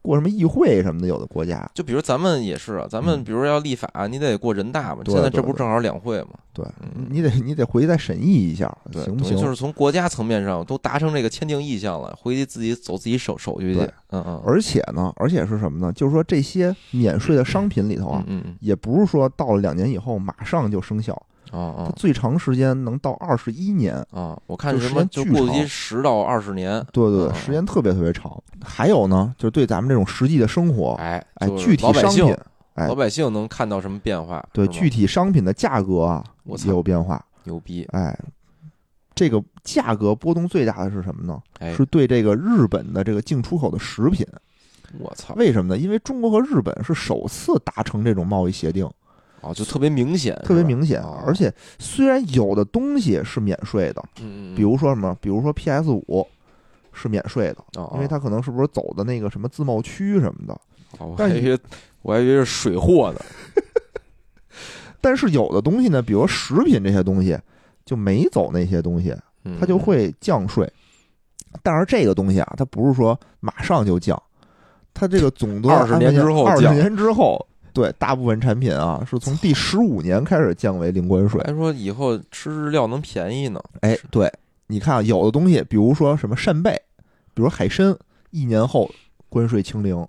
[0.05, 5.01] 过什么议会什么的，有的国家就比如咱们也是啊，咱们嗯比如要立法，你得过人大嘛。
[5.05, 6.29] 现在这不是正好两会嘛？
[6.53, 9.35] 对嗯你得你得回去再审议一下，对，行不行？
[9.37, 13.81] 就是从国家层面上都达成这个签订意向了，回去自己走自己手手续去。
[14.11, 15.91] 嗯嗯，而且呢，而且是什么呢？
[15.91, 21.19] 就是说这些免税的商品里头啊，嗯嗯也不是说到了两年以后马上就生效，
[21.51, 23.95] 哦哦它最长时间能到二十一年。
[24.11, 26.85] 啊，我看就时什么间巨就过渡期长十到二十年。
[26.91, 28.31] 对对时间特别特别长。
[28.63, 32.35] 还有呢，就是对咱们这种实际的生活，哎哎，具体商品，
[32.73, 34.43] 哎老百姓能看到什么变化？
[34.51, 37.23] 对具体商品的价格啊也有变化。
[37.43, 37.87] 牛逼！
[37.91, 38.17] 哎，
[39.13, 41.39] 这个价格波动最大的是什么呢？
[41.59, 44.25] 哎，是对这个日本的这个进出口的食品。
[44.97, 45.33] 我操！
[45.35, 45.79] 为什么呢？
[45.79, 48.89] 因为中国和日本是首次达成这种贸易协定，
[49.41, 51.01] 哦，就特别明显，特别明显。
[51.01, 56.27] 啊而且虽然有的东西是免税的，嗯，嗯嗯比如说什么，比如说 PS 五
[56.93, 60.53] 是免税的，哦，因为它可能是不是走的那个什么自贸区什么的。
[60.99, 61.59] 哦，我还以为
[62.01, 63.19] 我还以为是水货呢。
[65.01, 67.37] 但是有的东西呢，比如食品这些东西
[67.85, 70.67] 就没走那些东西，嗯它就会降税。
[71.61, 74.19] 但是这个东西啊，它不是说马上就降，
[74.93, 77.45] 它这个总多二十年之后二十年之后，
[77.75, 81.41] 对大部分产品啊，是从第十五年开始降为零关税。
[81.45, 83.61] 还说以后吃日料能便宜呢。
[83.81, 84.31] 哎，对，
[84.67, 86.71] 你看啊有的东西，比如说什么扇贝，
[87.33, 87.93] 比如海参，
[88.31, 88.89] 一年后
[89.27, 90.07] 关税清零。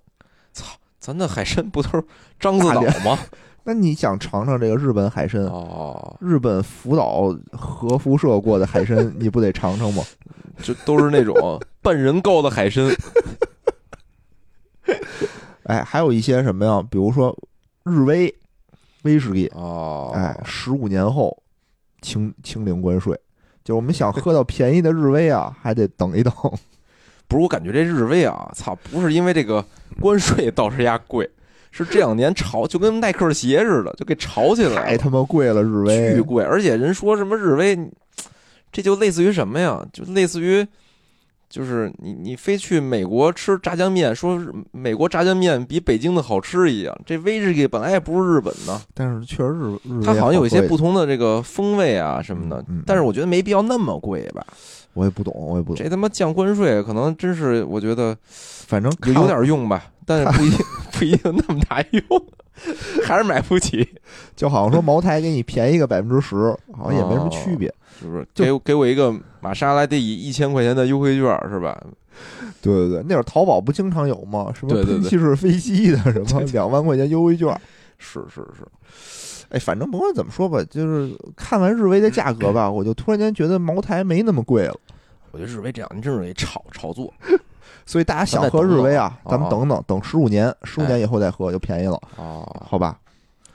[0.53, 2.05] 操咱的海参不都是
[2.41, 3.19] 獐子岛吗？
[3.65, 5.43] 那你想尝尝这个日本海参？
[5.47, 10.05] 哦，日本福岛核辐射过的海参，你不得尝尝吗？
[10.63, 12.89] 就都是那种半人高的海参。
[15.65, 16.81] 哎，还有一些什么呀？
[16.89, 17.37] 比如说
[17.87, 18.35] 日威
[19.03, 21.41] 威士忌，哦，哎，十五年后
[22.03, 23.17] 清清零关税。
[23.63, 26.33] 就是我们想喝到便宜的日威啊，还得等一等。
[27.29, 29.65] 不是，我感觉这日威啊，操，不是因为这个
[30.01, 31.29] 关税导致压贵，
[31.71, 36.15] 是这两年炒就跟耐克鞋似的，就给炒起来太，他妈贵了，日威。
[36.15, 36.45] 巨贵。
[36.45, 37.77] 而且人说什么日威，
[38.73, 39.85] 这就类似于什么呀？
[39.93, 40.67] 就类似于，
[41.49, 44.41] 就是你你非去美国吃炸酱面，说
[44.73, 46.97] 美国炸酱面比北京的好吃一样。
[47.07, 54.45] 这威士忌本来也不是日本的，但是确实日日它好像有一些不同的这个风味啊什么的嗯嗯，但是我觉得没必要那么贵吧。
[54.95, 55.77] 我也不懂，我也不懂。
[55.77, 60.59] 这他妈降关税，可能真是我觉得反正有点用吧，但是不一 定
[60.99, 62.03] 不一定那么大用，
[63.05, 63.89] 还是买不起。
[64.35, 66.37] 就好像说茅台给你便宜个百分之十，
[66.77, 67.73] 好像也没什么区别。
[68.01, 71.81] 就是就给我给我一个玛莎拉蒂一千块钱的优惠券是吧？
[72.61, 74.53] 对对对，那会儿淘宝不经常有吗？
[74.55, 77.49] 什么喷气式飞机的，什么两万块钱优惠券。
[77.99, 84.75] 是是是，哎，反正甭管怎么说吧，就是看完日威的价格吧，我就突然间觉得茅台没那么贵了。
[85.31, 87.13] 我觉得日威这两年真是得炒炒作
[87.87, 92.99] 所以大家想喝日威啊，咱们等等，等十五年，十五哎年以后再喝就便宜了，哦，好吧？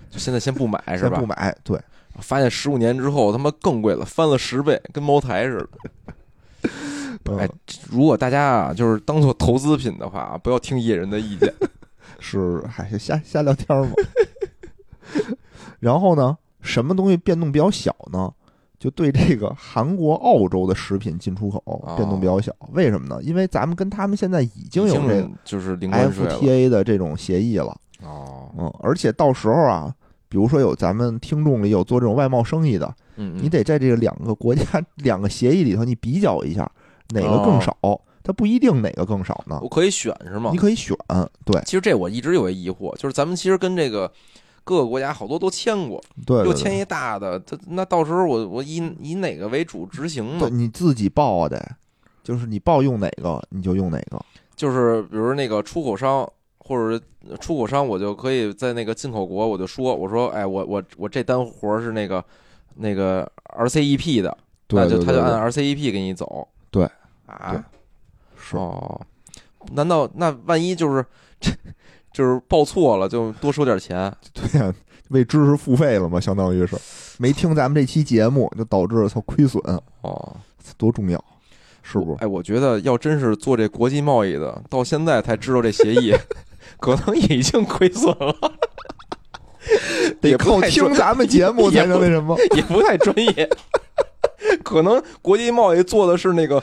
[0.09, 1.25] 就现在先不买是吧先不？
[1.27, 1.79] 买，对，
[2.19, 5.69] 发现十五年之后他妈更贵了，翻了十倍，跟茅台似的。
[7.25, 7.47] 嗯哎，
[7.89, 11.53] 如果大家啊就是当做投资品的话，不要听野人的意见。
[12.19, 13.91] 是还是瞎瞎聊天嘛。
[15.79, 18.31] 然后呢，什么东西变动比较小呢？
[18.81, 23.19] 就对这个韩国、澳洲的食品进出口变动比较小，为什么呢？
[23.21, 29.93] 因为咱们跟他们现在已经有这个就是 FTA 的这种协议了，哦，嗯，而且到时候啊，
[30.27, 34.63] 比如说有咱们听众里有做这种外贸生意的，嗯，你得在这个两个国家
[34.97, 36.67] 两个协议里头，你比较一下
[37.09, 37.77] 哪个更少，
[38.23, 39.59] 它不一定哪个更少呢。
[39.61, 40.49] 我，可以选是吗？
[40.51, 40.57] 你？
[40.57, 40.97] 可以选，
[41.45, 41.61] 对。
[41.65, 44.11] 其实这我一直有一疑惑，就是咱们其实跟这个
[44.63, 50.47] 各个国家好多都签过，对对对，又签一大的，他那到时候我我以以哪个为主执行呢？
[50.51, 51.59] 你自己报啊得，
[52.23, 54.23] 就是你报用哪个你就用哪个，
[54.55, 56.27] 就是比如那个出口商
[56.59, 57.03] 或者
[57.39, 62.23] 出口商，我就可以在那个进口国我就说，我说哎，我我我这单活是那个
[62.75, 64.37] 那个 RCEP 的，
[64.69, 66.47] 那就他就按 RCEP 给你走。
[66.69, 66.83] 对
[67.25, 67.61] 啊，对
[68.37, 69.01] 是哦，
[69.73, 71.05] 难道那万一就是
[71.39, 71.51] 这
[72.13, 74.13] 就是报错了，就多收点钱？
[74.33, 74.73] 对呀，
[75.09, 76.75] 为知识付费了嘛，相当于是
[77.17, 79.61] 没听咱们这期节目，就导致它亏损，
[80.01, 80.35] 哦，
[80.77, 81.23] 多重要，
[81.81, 82.17] 是不是？
[82.23, 86.13] 哎，我觉得要真是做这国际贸易的，到现在才知道这协议，
[86.79, 88.35] 可能已经亏损了。
[90.19, 92.35] 得靠听咱们节目才能那什么。
[92.55, 93.49] 也不太专业，
[94.63, 96.61] 可能国际贸易做的是那个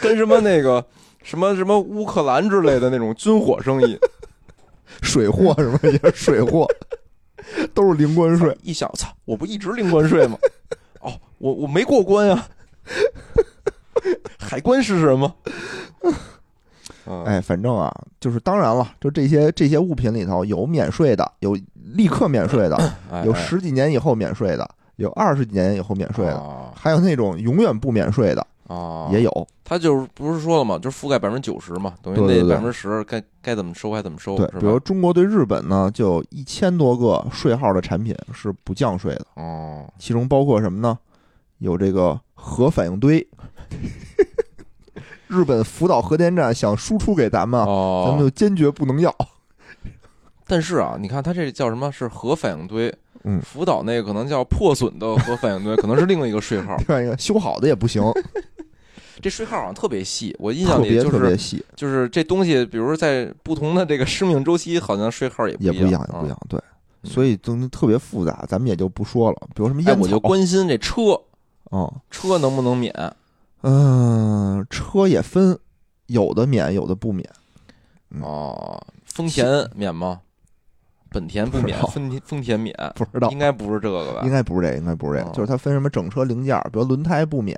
[0.00, 0.84] 跟什么那个
[1.22, 3.96] 什么什么乌克兰之类的那种军火生意。
[5.02, 5.78] 水货什么？
[5.82, 6.66] 也是水货，
[7.74, 8.56] 都是零关税。
[8.62, 10.38] 一想，操，我不一直零关税吗？
[11.00, 12.46] 哦，我我没过关呀。
[14.38, 15.34] 海关是什么？
[17.06, 29.48] 嗯，哎，反正啊，就是当然了，就这些这些物品里头有免税的，有立刻免税的，有十几年以后免税的，有二十几年以后免税的，啊还有那种永远不免税的啊，也有。
[29.64, 30.78] 他就是不是说了吗？
[30.78, 40.98] 就是覆盖百分之九十嘛，等于那百分之十该该怎么收还怎么收，对，比如中国对日本呢，就有一千多个税号的产品是不降税的，哦，其中包括什么呢？
[41.58, 43.26] 有这个核反应堆，
[45.28, 49.14] 日本福岛核电站想输出给咱们咱们就坚决不能要。
[50.46, 51.92] 但是啊，你看它这叫什么？
[51.92, 52.92] 是核反应堆。
[53.24, 56.74] 嗯福岛那个可能叫破损的核反应堆，可能是另一个税号。
[56.88, 58.02] 另外一个修好的也不行，
[59.20, 66.28] 这税号好像特别细，我印象里就是特别细，就是这东西，比如说在不同的这个生命周期，好像税号也不一也不一样，也不一啊。
[66.28, 66.40] 样。
[66.48, 66.60] 对，
[67.02, 69.36] 嗯所以东西特别复杂，咱们也就不说了。
[69.54, 71.20] 比如什么我就关心这车，
[71.72, 72.94] 嗯车能不能免？
[73.62, 75.58] 嗯，车也分，
[76.06, 77.28] 有的免，有的不免。
[78.10, 80.20] 嗯哦，丰田免吗？
[81.12, 84.22] 本田不免丰田丰田免，不知道应，该不是这个吧？
[84.24, 87.56] 应该不是这个，应该不是这个，哦就是它分什么整车零件，比如轮胎不免，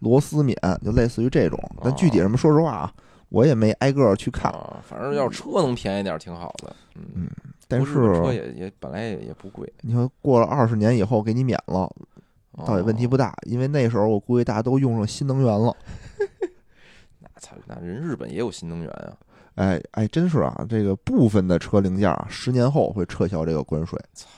[0.00, 1.58] 螺丝免，就类似于这种。
[1.82, 2.92] 但具体什么，说实话啊，
[3.28, 4.50] 我也没挨个儿去看。
[4.52, 6.74] 啊，反正要是车能便宜点儿挺好的。
[6.94, 7.30] 嗯嗯，
[7.66, 11.90] 但是车也也本来也也不贵，你说过了二十年以后给你免了，
[12.66, 13.26] 倒也问题不大。
[13.26, 15.76] 大，因为那时候我估计大家都用上新能源了。
[17.20, 19.12] 那操，那人日本也有新能源啊。
[19.56, 23.98] 哎哎，真是啊，这个部分的车零件啊，十年后会撤销这个关税。
[24.14, 24.28] 操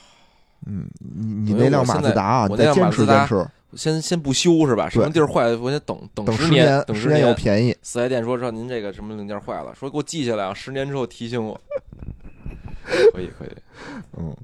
[0.65, 3.43] 嗯，你你那辆马自达啊，你再坚持坚持，
[3.75, 4.89] 先先不修是吧？
[4.89, 7.75] 什么地儿坏了，我先等等等十年，等十年又便宜。
[7.81, 11.59] 四 S 店说说您这个什么零件坏了，说给我记下来啊，十年之后提醒我。
[13.13, 13.49] 可以可以，
[14.17, 14.35] 嗯，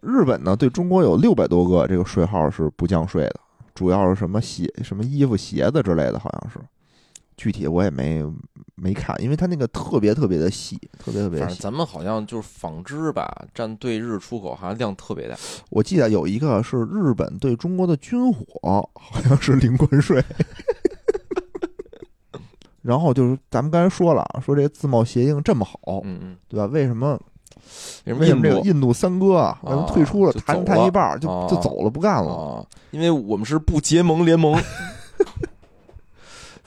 [0.00, 3.40] 日本呢对中国有六百多个这个税号是不降税的，
[3.74, 6.58] 主要是什么鞋、什么衣服、鞋子之类的，好像是。
[7.40, 8.22] 具体我也没
[8.74, 11.58] 没看，因为它那个特别特别的细，特别特别细。
[11.58, 15.34] 咱们好像就是纺织吧，占对日出口好像量特别大。
[15.70, 20.22] 我记得有一个是日本对中国的军火，好像是零关税。
[22.82, 26.66] 然后就是咱们刚才说了，说这个自贸协定这么好，嗯嗯，对吧？
[26.66, 27.18] 为什么
[28.04, 32.34] 为为什么这个印度三哥啊，为什么退出了，谈谈一半就哦就走了，不干了？
[32.34, 32.66] 啊？
[32.90, 34.54] 因为我们是不结盟联盟。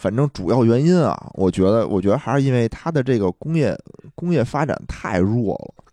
[0.03, 3.73] 反正主要原因啊，我觉得，我觉得还是因为它的这个工业
[4.15, 5.85] 工业发展太弱了，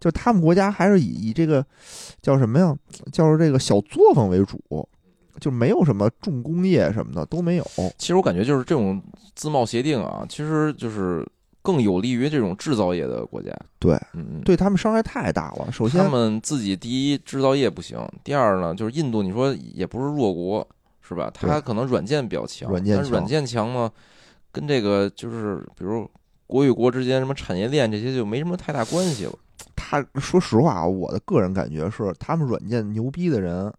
[0.00, 1.62] 就他们国家还是以以这个
[2.22, 2.74] 叫什么呀，
[3.12, 4.58] 叫这个小作坊为主，
[5.38, 7.64] 就没有什么重工业什么的都没有。
[7.98, 9.02] 其实我感觉就是这种
[9.34, 11.22] 自贸协定啊，其实就是
[11.60, 13.54] 更有利于这种制造业的国家。
[13.78, 15.70] 对，嗯嗯，对他们伤害太大了。
[15.70, 20.66] 首先他，们自己第一制造业不行，第二呢就是印度，你说也不是弱国，
[21.08, 21.30] 是吧？
[21.32, 23.90] 它可能软件比较强，软件强但是软件强呢，
[24.52, 26.08] 跟这个就是比如
[26.46, 29.32] 国与国之间什么产业链这些就没什么太大关系了。
[29.74, 33.72] 他说实话，我的个人感觉是，他们软件牛逼的人，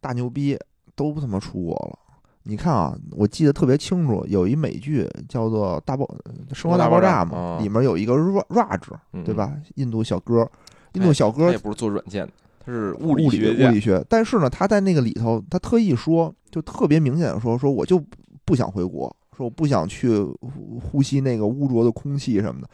[0.00, 0.58] 大牛逼
[0.96, 1.98] 都不他妈出国了。
[2.46, 6.06] 你看啊，我记得特别清楚，有一美剧叫做《大爆
[6.52, 8.80] 生活大爆炸》嘛，啊里面有一个 Ra- Raj，
[9.12, 9.52] 嗯对吧？
[9.76, 10.48] 印度小哥，
[10.92, 12.32] 印度小哥也不是做软件的，
[12.64, 18.02] 他是物物理学物理学，但是呢，他在那个里头，他特意说，就特别明显的说，说我就
[18.44, 22.68] 不想回国，说我不想去呼呼吸那个污浊的空气什么的。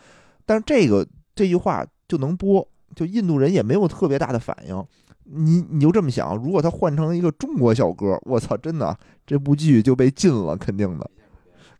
[0.46, 4.84] 但是这个这句话就能播，就印度人也没有特别大的反应。
[5.24, 11.10] 你你就这么想，如果他换成一个中国小哥，我操，真的这部剧就被禁了，肯定的，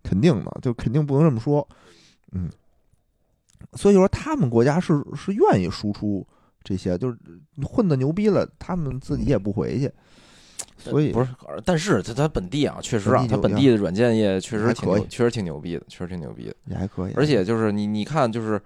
[0.02, 1.66] 肯定的，就肯定不能这么说。
[2.32, 2.48] 嗯，
[3.74, 6.24] 所以说他们国家是是愿意输出
[6.62, 7.16] 这些，就是
[7.62, 9.90] 混的牛逼了，他们自己也不回去，
[10.78, 11.28] 所以不是，
[11.64, 16.54] 但是它它本地啊，确实啊，本地就它本地的软件业确实挺牛确实挺牛逼的，确实挺牛逼的。
[16.66, 17.12] 也还可以。
[17.16, 18.60] 而且就是你你看，就是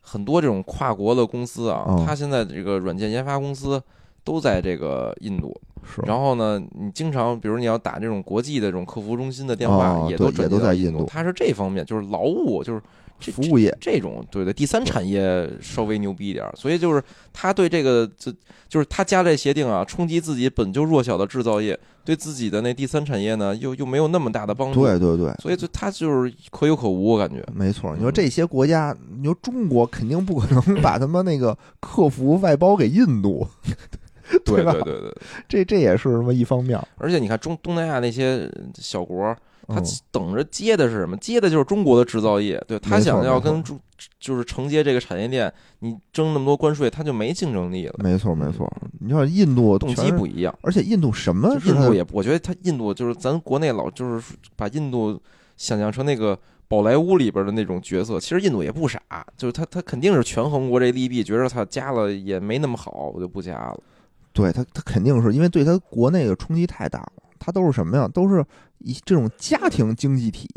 [0.00, 3.82] 很多这种跨国的公司啊，嗯它现在这个软件研发公司
[4.22, 5.54] 都在这个印度。
[5.86, 12.86] 是，然后呢，你经常比如你要打这种国际的这种客服中心的电话，哦也都也都在印度它是这方面，就是劳务，就是这
[13.20, 17.02] 服务业这种对对，第三产业稍微牛逼一点儿，所以就是
[17.32, 18.32] 他对这个就
[18.68, 24.84] 就是他加这协定啊，冲击自己本就弱小的制造业，对自己的那第三产业呢，又又没有那么大的帮助。
[24.84, 27.42] 对对对，所以就他就是可有可无，我感觉。
[27.54, 27.94] 没错。
[27.94, 33.46] 你说嗯这些国家，你说中国肯定不可能把他妈那个客服外包给印度，
[34.44, 35.14] 吧对对对对，
[35.48, 36.78] 这这也是什么一方面。
[36.96, 39.34] 而且你看中东南亚那些小国，
[39.68, 41.16] 他嗯等着接的是什么？
[41.18, 43.78] 接的就是中国的制造业，对他想要跟中
[44.18, 47.94] 就是承接这个产业链，你征那么多关税，他就没竞争力了。
[47.98, 55.20] 没错没错，你像印度动机不一样，而且印度什么是印度也，我觉得他印度就是咱国内老就是把印度
[55.56, 59.00] 想象成那个宝莱坞里边的那种角色，其实印度也不傻，
[59.36, 63.78] 就是他他肯定是权衡过这利弊，觉得他加了也没那么好，我就不加了。
[64.32, 67.12] 对他他肯定是因为对他国内的冲击太大了，
[67.44, 68.08] 他都是什么呀？
[68.08, 68.42] 都是
[68.78, 70.48] 一这种家庭经济体，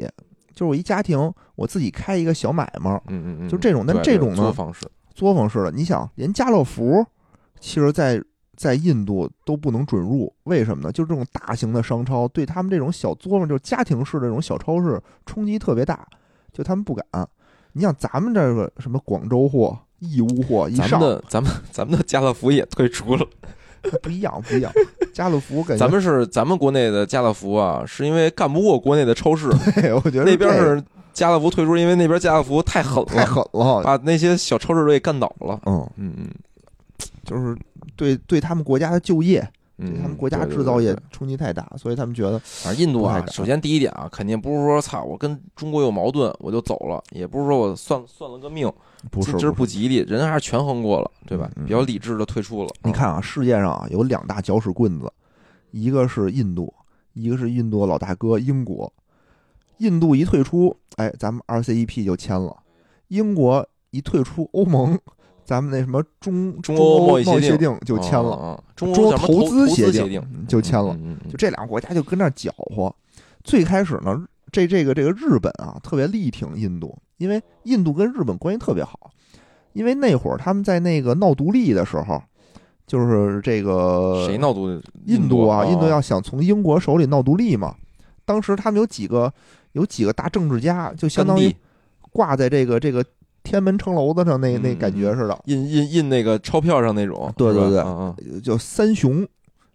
[0.53, 5.71] 就是我一家庭我自己开一个小买卖，嗯嗯嗯，就这种但这种呢作坊式，作坊式的。
[5.71, 7.05] 你想，连家乐福，
[7.59, 8.23] 其实在
[8.55, 10.91] 在印度都不能准入，为什么呢？
[10.91, 16.07] 就是这种大型的商超对他们这种小作坊，就是家庭式的这种小超市冲击特别大，
[16.53, 17.05] 就他们不敢。
[17.73, 23.27] 你想咱们这个什么广州货、义乌货一上，咱们的咱们咱们的家乐福也退出了。
[24.01, 24.71] 不一样，不一样。
[25.13, 33.81] 家乐福感觉咱们是咱们国内的家乐福啊，是因为干不过国内的超市， 对，我觉得那边是家乐福退出，因为那边家乐福太狠太了，狠了。
[33.83, 35.59] 把那些小超市都给干倒了。
[35.65, 36.29] 嗯，嗯嗯
[37.23, 37.57] 就是
[37.95, 39.47] 对对他们国家的就业，对
[39.79, 48.71] 嗯，他们国家对对制造业对对冲击太大，所以他们觉得反正印度啊首先第一点啊，肯定不是说操我跟中国有矛盾我就走了，也不是说我算算了个命，
[49.11, 51.49] 不是不吉利，人还是权衡过了，对吧？
[51.65, 52.69] 比较理智的退出了。
[52.83, 55.11] 你看啊，世界上啊有两大搅屎棍子，
[55.71, 56.73] 一个是印度，
[57.13, 58.91] 一个是印度的老大哥英国。
[59.77, 62.51] 印度一退出，哎，咱们 RCEP 就签了；
[63.09, 64.97] 英国一退出欧盟，
[65.47, 70.93] 咱们那什么中中欧欧贸易协定就签了，嗯，嗯中中欧投资协定就签了。
[70.95, 72.93] 嗯嗯嗯就这两个国家就跟那搅和。
[73.45, 79.09] 最开始呢，这这个这个日本啊，特别力挺印度，因为印度跟日本关系特别好。
[79.71, 82.21] 因为那会儿他们在那个闹独立的时候，
[82.85, 84.81] 就是这个谁闹独立？
[85.05, 87.73] 印度啊，哦印度要想从英国手里闹独立嘛。
[88.25, 89.33] 当时他们有几个
[89.71, 91.55] 有几个大政治家，就相当于
[92.11, 93.05] 挂在这个这个
[93.47, 95.39] 天安门城楼子上那那嗯感觉似的。
[95.45, 99.25] 印印印那个钞票上那种，对对对嗯叫三雄，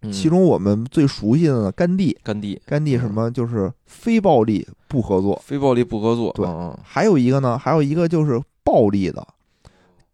[0.03, 2.18] 嗯，其中我们最熟悉的呢，甘地。
[2.23, 9.27] 甘地甘地什么就是非暴力不合作，非暴力不合作，对嗯还有一个呢，还有一个就是暴力的，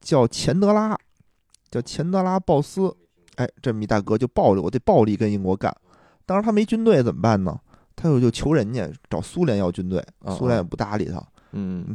[0.00, 0.96] 叫钱德拉，
[1.68, 2.94] 叫钱德拉鲍斯。
[3.34, 5.74] 哎，这么一大哥就暴力，我得暴力跟英国干。
[6.26, 7.58] 当时他没军队怎么办呢？
[7.96, 11.16] 他就就求人家找苏联要军队，嗯苏联也不搭理他。
[11.16, 11.26] 嗯嗯，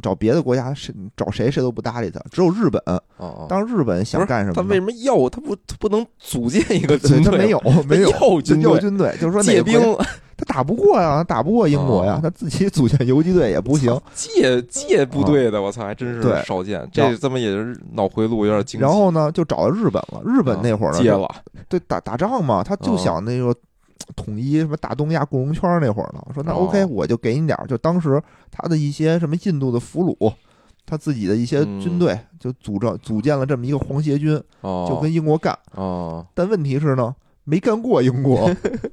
[0.02, 2.80] 找别的国家谁找谁谁都不搭理他，只有日本。
[2.86, 4.54] 哦哦，当日本想干什么？
[4.54, 7.32] 他为什么要他不他不能组建一个 对军队？
[7.32, 9.80] 他没有 没有要军队要军队，就是说哪借兵
[10.36, 13.96] 他打不过呀，打不过英国呀哦，他自己组建游击队也不行。
[14.14, 16.86] 借借部队的，我操，还真是少见。
[16.92, 18.80] 这这么也是脑回路有点惊。
[18.80, 20.20] 然后呢，就找到日本了。
[20.24, 21.32] 日本那会儿借了，
[21.68, 23.54] 对打打仗嘛，他就哦想那个
[24.16, 27.66] 统一什么大东亚共荣圈那会儿呢，我说那哦 OK，我就给你点儿。
[27.66, 30.32] 就当时他的一些什么印度的俘虏，
[30.86, 35.58] 他自己的一些军队就组织组建了这么一个皇协军，哦，就跟英国干。
[35.72, 37.14] 哦，但问题是呢，
[37.44, 38.50] 没干过英国。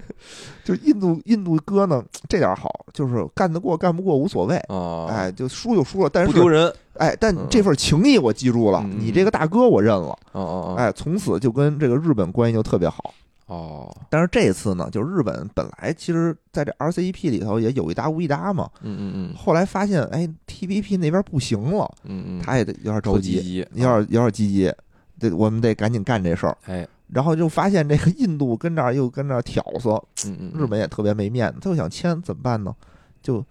[0.64, 4.56] 就印度印度哥呢，这点儿好，就是干得过干不过无所谓。
[4.70, 6.72] 哦，哎，就输就输了，但是不丢人。
[6.98, 13.14] 哎，但嗯这份情谊我记住了，嗯你这个大哥我认了，哦哦哦，哎，从此就跟这个日本关系就特别好。
[13.52, 19.36] 哦，但是这次呢，就日本本来其实在这 RCEP 里头也有一搭无一搭嘛，嗯嗯嗯。
[19.36, 24.74] 后来发现哎 TPP 那边不行了，嗯嗯，他也得有点着急，急，有点有点积极，
[25.20, 26.58] 得我们得赶紧干这事儿。
[26.66, 32.74] 哎，然后就发现这个印度跟这儿又跟这儿挑唆，嗯嗯，日本也特别没面子，他又想签怎么办呢？
[33.22, 33.46] 就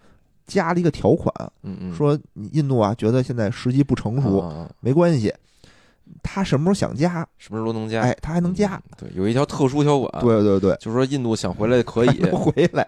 [0.47, 1.31] 加了一个条款，
[1.61, 1.93] 嗯嗯。
[1.93, 5.31] 说你印度啊觉得现在时机不成熟，没关系，
[6.23, 8.01] 他什么时候想加，什么时候能加？
[8.01, 8.75] 哎，他还能加。
[8.75, 8.97] 嗯。
[8.99, 12.87] 对，有一条特殊条款，，对对对，就是说印度想回来可以，不 回来。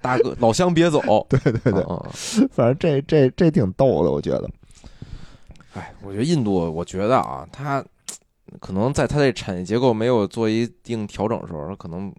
[0.00, 1.00] 大哥老乡别走。
[1.28, 1.84] 对对对，
[2.50, 4.48] 反正这这这挺逗的，我觉得。
[5.74, 7.84] 哎，我觉得印度，我觉得啊，它
[8.60, 12.12] 可能在它这产业结构没有做一定调整的时候，它可能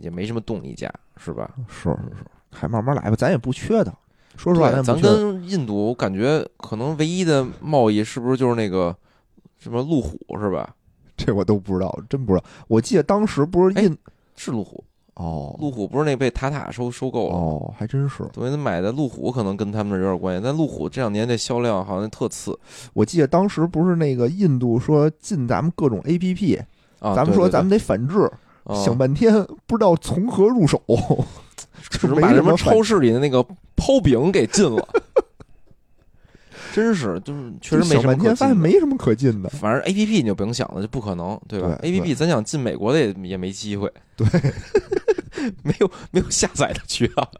[0.00, 1.50] 也没什么动力加，是吧？
[1.68, 3.92] 是是是，还慢慢来吧，咱也不缺它。
[4.36, 8.96] 说实话，咱跟印度，我感觉可能唯一的贸易是不是就是那个
[9.60, 10.74] 什么路虎是吧？
[11.16, 12.44] 这我都不知道，真不知道。
[12.66, 13.96] 我记得当时不是印
[14.34, 14.82] 是路虎，
[15.14, 17.34] 哦路虎不是那被塔塔收收购了。
[17.34, 18.24] 哦，还真是。
[18.32, 22.58] 等于他买的路虎可能跟他们这有点关系，但路虎这两年这销量好像特次
[22.94, 26.56] 我记得当时不是那个印度说禁咱们各种 A P P，
[27.00, 27.14] 啊。
[27.14, 28.20] 咱们说咱们得反制，
[28.64, 30.80] 啊想半天不知道从何入手，
[31.90, 33.42] 就是把什么没什么超市里的那个
[33.76, 34.88] 抛饼给禁了。
[36.72, 38.36] 真是就是确实没什么可进的。
[38.36, 39.48] 发现没什么可进的。
[39.50, 44.26] 反正 A P P 你就不用想了，就不可能，对吧？A P P 咱想进美国的也也没机会，对，
[45.62, 47.30] 没有没有下载的渠道。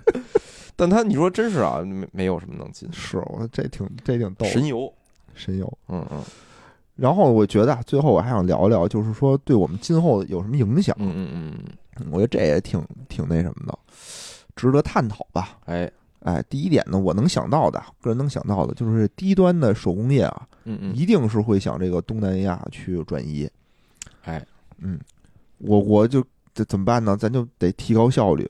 [0.76, 4.92] 但他你说真是啊，没没有什么能进，是我这挺这挺逗的，神游，
[5.34, 5.78] 神游。
[5.88, 6.22] 嗯嗯
[6.96, 10.96] 然后我觉得啊，最后我还想聊聊，就是说对我们今后有什么影响？
[10.98, 11.54] 嗯嗯嗯
[12.00, 13.78] 嗯，我觉得这也挺挺那什么的，
[14.54, 15.58] 值得探讨吧。
[15.66, 15.90] 哎，
[16.20, 23.48] 哎，第一点呢，我能想到的，个人能想到的就是低端的手工业啊，嗯嗯，一定是会向这个东南亚去转移。
[24.24, 24.44] 哎，
[24.78, 24.98] 嗯，
[25.58, 27.16] 我我就这怎么办呢？
[27.16, 28.48] 咱就得提高效率，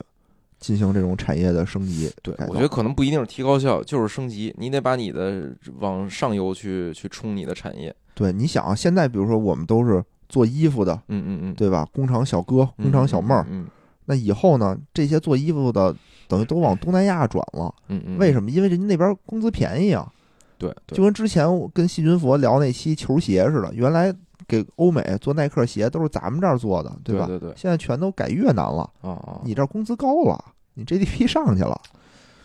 [0.58, 2.10] 进行这种产业的升级。
[2.22, 7.94] 对，我觉得可能不一定是提高效，就是升级，你得把你的往上游去去冲你的产业。
[8.14, 11.86] 对，你想啊，现在比如说我们都是做衣服的，嗯嗯嗯，对吧？
[11.92, 13.66] 工厂小哥、工厂小妹儿，嗯
[14.06, 15.94] 那以后呢，这些做衣服的
[16.28, 17.74] 等于都往东南亚转了。
[17.88, 18.50] 嗯嗯，为什么？
[18.50, 20.10] 因为人家那边工资便宜啊。
[20.58, 24.10] 对对就跟之前我跟细菌佛聊那期球鞋似的，原来
[24.48, 26.96] 给欧美做耐克鞋都是咱们这儿做的，吧？
[27.04, 29.40] 对对对现在全都改越南了，啊啊！
[29.44, 31.78] 你这儿工资高了，你 GDP 上去了。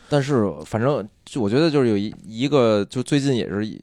[0.09, 3.81] 但是反正就我觉得就是有一一个，就最近也是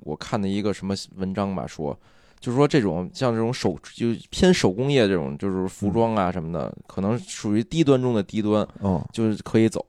[0.00, 1.96] 我看的一个什么文章吧，说
[2.40, 9.82] 就是说这种像这种手就偏手工业这种，就是服装啊什么的，可能属于低端中的低端，嗯就是可以走。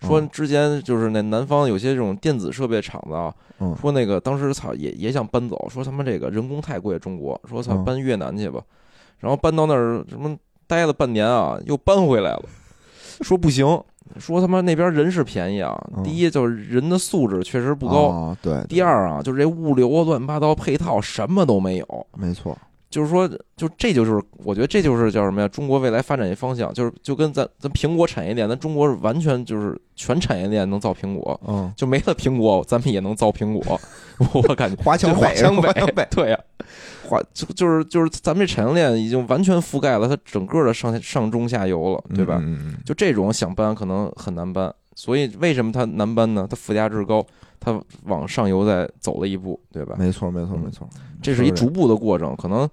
[0.00, 3.76] 说嗯之前就是那南方有些这种电子设备厂子啊，嗯。
[3.80, 8.60] 说那个当时操也也想搬走，说他们这个人工太贵，中国说操嗯搬越南去吧，
[9.20, 10.36] 然后搬到那儿什么
[10.66, 12.42] 待了半年啊，又搬回来了，
[13.20, 13.64] 说不行，
[14.18, 22.56] 说他妈那边人是便宜啊，嗯第一就是人的素质确实不高，啊对，对第二啊就是这物流啊乱七八糟配套什么都没有，没错，
[22.90, 25.48] 就是说，就这就是我觉得这就是叫什么呀？
[25.48, 33.80] 中国未来发展一方向，就是就跟咱咱苹果产业链，咱中国是完全就是全产业链能造苹果，嗯，就没了苹果，咱们也能造苹果。
[34.34, 36.38] 我感觉华强北华强华强北对呀、
[37.12, 42.42] 华就就是就是咱们这产业链已经完全覆盖了它整个的上上中下游了，对吧？
[42.84, 46.46] 就这种想搬可能很难搬，所以为什么它难搬呢？
[46.48, 47.24] 它附加值高，
[47.60, 49.94] 它往上游再走了一步，对吧？
[49.98, 50.88] 没错没错嗯没错，
[51.22, 52.68] 这是一逐步的过程，可能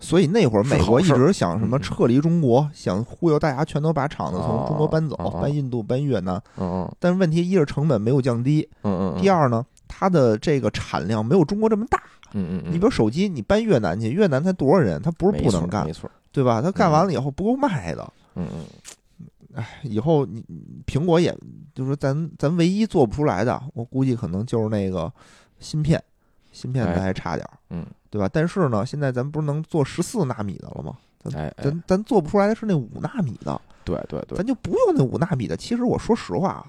[0.00, 6.36] 所以那会儿美国一直想什么撤离中国，想忽悠大家全都把厂子从中国搬走搬印度、搬越南。
[6.56, 12.02] 嗯嗯但是问题一是成本没有降低，嗯嗯，第二呢，它的这个产量没有中国这么大。
[12.34, 15.00] 嗯嗯嗯，你比如手机，你搬越南去，越南才多少人？
[15.00, 16.60] 他不是不能干没，错，对吧？
[16.60, 18.12] 他干完了以后不够卖的。
[18.34, 18.64] 嗯嗯
[19.54, 21.36] 哎，以后你你苹果也
[21.74, 25.10] 就是咱咱唯一做不出来的，我估计可能就是那个
[25.58, 26.00] 芯片，
[26.52, 28.28] 芯片咱还差点儿，嗯，对吧？
[28.30, 30.96] 但是呢，现在咱不是能做十四纳米的了吗？
[31.34, 35.56] 哎哎，咱咱做不出来的是那五纳米的，对对对，咱就不用那五纳米的。
[35.56, 36.66] 其实我说实话啊，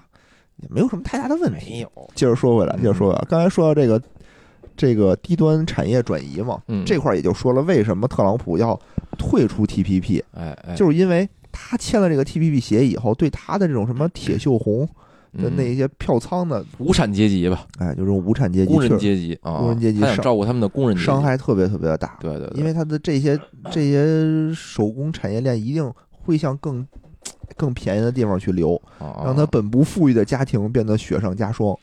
[0.62, 1.70] 也没有什么太大的问题。
[1.70, 2.82] 没有，接着说回来，嗯。
[2.82, 4.00] 接着说回来，刚才说到这个
[4.76, 8.78] 这个低端产业转移嘛，嗯，这块儿也就说了为什么特朗普要
[9.18, 14.86] 退出 TPP，哎哎，就是因为他签了这个 TPP 协议以后，对他的这种什么铁锈红
[15.32, 15.52] 的嗯。
[15.56, 21.06] 那些票仓的，无产阶级吧，哎，就这种无产阶级工人实阶级啊，工人阶级他想伤照顾他们的工人阶级。
[21.06, 23.38] 伤，害特别特别的大，对对对，因为他的这些
[23.70, 26.86] 这些手工产业链一定会向更
[27.56, 31.76] 更便宜的地方去流，啊让他本不富裕的家庭变得雪上加霜。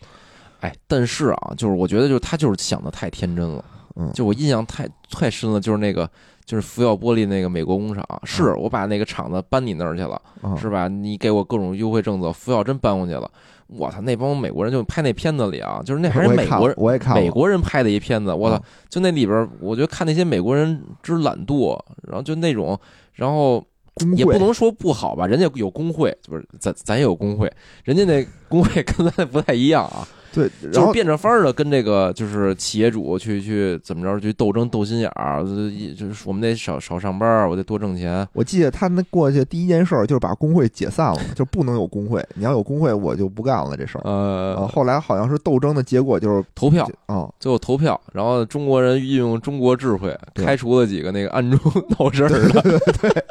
[0.59, 3.63] 哎，但是啊，就是我觉得就是他就是想的太天真了，
[3.95, 6.10] 嗯，就我印象太太深了，就是那个
[6.45, 10.88] 就是福耀玻璃那个美国工厂，是我把那个厂子搬你那儿去了，啊，是吧？
[10.88, 13.30] 你给我各种优惠政策，福耀真搬过去了。
[13.68, 18.34] 我操，那帮美国人就拍那片子里啊，就是那还是美国人，我也看美国人拍的一片子。
[18.34, 22.80] 我操嗯，就那里边，我觉得看那些美国人之懒惰，然后就那种，
[23.14, 23.61] 然后
[23.98, 27.52] 工也不能说不好吧，人家有工会，不是咱咱也有工会，
[27.84, 38.28] 人家那工会跟咱不太一样啊，对，然后就是变着法儿的跟这个就是企业主去去怎么着去斗争斗心眼儿，呃就是我们得少少上班儿，我得多挣钱。
[38.34, 44.02] 我记得他那过去第一件事儿就是把工会解散了，就不能有工会，你要有工会我就不干了这事儿。
[44.02, 51.60] 啊，呃，后来好像是斗争的结果就是投票，啊，最后投票，然后中国人运用中国智慧开除了几个那个暗中
[51.99, 53.24] 闹事儿的。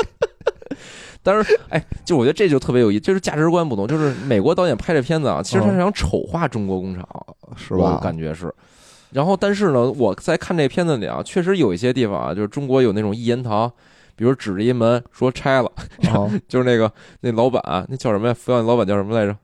[1.27, 3.87] 但是， 哎，就我觉得这就特别有意思，就是价值观不同。
[3.87, 7.05] 就是美国导演拍这片子啊，其实他是想丑化中国工厂，
[7.41, 7.99] 我是吧？
[8.01, 8.55] 感觉是。
[9.11, 13.71] 然后，但是呢，我在看这片子里啊，确实有一些地方啊，就是中国有那种一言堂，
[14.15, 15.71] 比如指着一门说拆了，
[16.11, 16.91] 啊 就是那个
[17.21, 18.35] 那老板，那叫什么呀？
[18.35, 19.37] 福耀那老板叫什么来着？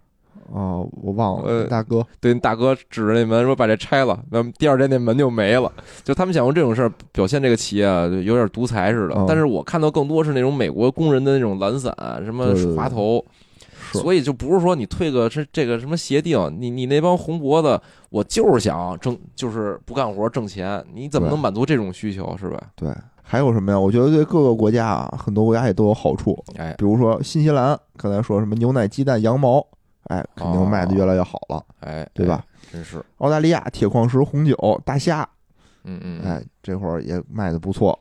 [0.52, 5.70] 啊，我忘了，呃大哥，对，大哥指着那门说把这拆了，那么第二天那门就没了。
[6.02, 9.14] 就他们想用这种事儿表现这个企业啊，就有点独裁似的。
[9.16, 11.94] 嗯但是我看到更多是那种美国工人的那种懒散，
[12.24, 13.24] 什么对对对滑头，
[13.92, 22.58] 所以就不是说你退个这这个什么协定，你你那帮红脖子，我就是想挣，就是不干活挣钱，你怎么能满足这种需求是吧？
[22.76, 22.88] 对。
[23.24, 23.78] 还有什么呀？
[23.80, 26.36] 我觉得对各个国家啊，很多国家也都有好处。
[26.58, 29.64] 哎比如说新西兰，刚才说什么牛奶、鸡蛋、羊毛，
[30.04, 32.44] 哎，肯定卖的越来越好了，哎，对吧？
[32.46, 32.48] 哎？
[32.72, 35.28] 真是，澳大利亚铁矿石、红酒、大虾，
[35.84, 37.98] 嗯嗯，哎，这会儿也卖的不错。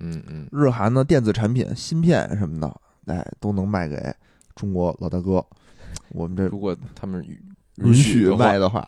[0.00, 2.74] 嗯嗯，日韩的电子产品、芯片什么的，
[3.06, 4.12] 哎，都能卖给
[4.54, 5.44] 中国老大哥。
[6.10, 7.24] 我们这如果他们
[7.76, 8.86] 允许卖的话，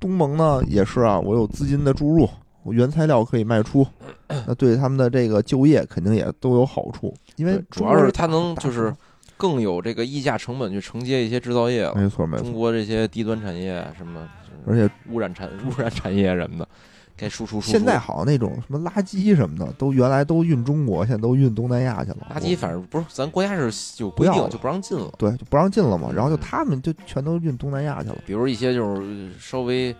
[0.00, 2.28] 东盟呢也是啊，我有资金的注入，
[2.64, 3.86] 我原材料可以卖出，
[4.28, 8.94] 那对他们的这个就业肯定也都有好处，因为主要是他能就是
[9.38, 11.94] 更有这个溢价成本去承接一些制造业了。
[11.94, 14.28] 没错没错，中国这些低端产业什么，
[14.66, 16.68] 而且污染产 污染产业什么的，
[17.16, 17.70] 该输出输出。
[17.70, 22.26] 现在好像那种什么垃圾什么的，都原来都运中国，现在都运东南亚去了。
[22.34, 25.10] 垃圾反正不是咱国家是就规定，不要就不让进了。
[25.16, 28.16] 对就不让进了嘛，嗯然后就他们就全都运东南亚去了。
[28.26, 29.94] 比如一些就是稍微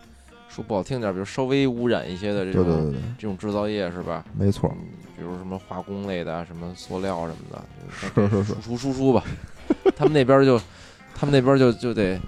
[0.49, 4.25] 说不好听点儿，比如稍微污染一些的这种这种制造业是吧？
[4.35, 9.23] 没错，嗯，比如什么化工类的啊，什么塑料什么的，是是是输出输出吧。
[9.95, 10.59] 他们那边就，
[11.15, 12.19] 他们那边就就得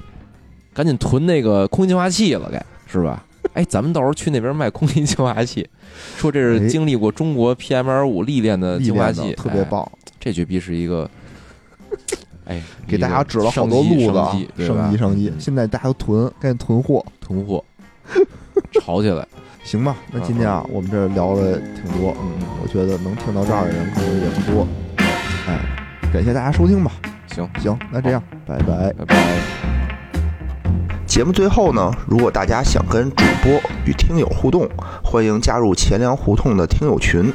[0.72, 3.26] 赶紧囤那个空气净化器了，该是吧？
[3.53, 5.68] 哎，咱们到时候去那边卖空气净化器，
[6.15, 11.10] 说这哎是经历过中国 PM 二五历练的净化器，特别哎，棒，这绝逼是一个
[12.45, 17.03] 哎，给大家指了好多路子啊升级，升级现在大家都囤，赶紧囤货。
[17.19, 17.64] 囤货，
[18.81, 19.27] 吵起来，
[19.63, 24.67] 行吧，那今天啊，我们这聊了挺多，嗯嗯，我觉得能听到这儿的人可能也不多。
[25.47, 25.59] 哎，
[26.13, 26.91] 感谢大家收听吧。
[27.33, 28.93] 行，行，那这样，拜拜。
[28.93, 29.15] 拜拜。
[31.05, 33.53] 节目最后呢，如果大家想跟主播
[33.85, 34.67] 与听友互动，
[35.03, 37.33] 欢迎加入钱粮胡同的听友群，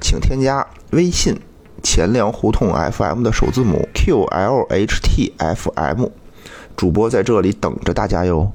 [0.00, 1.36] 请添加微信
[1.82, 6.08] “钱粮胡同 FM” 的首字母 QLHTFM，
[6.76, 8.52] 主播在这里等着大家哟。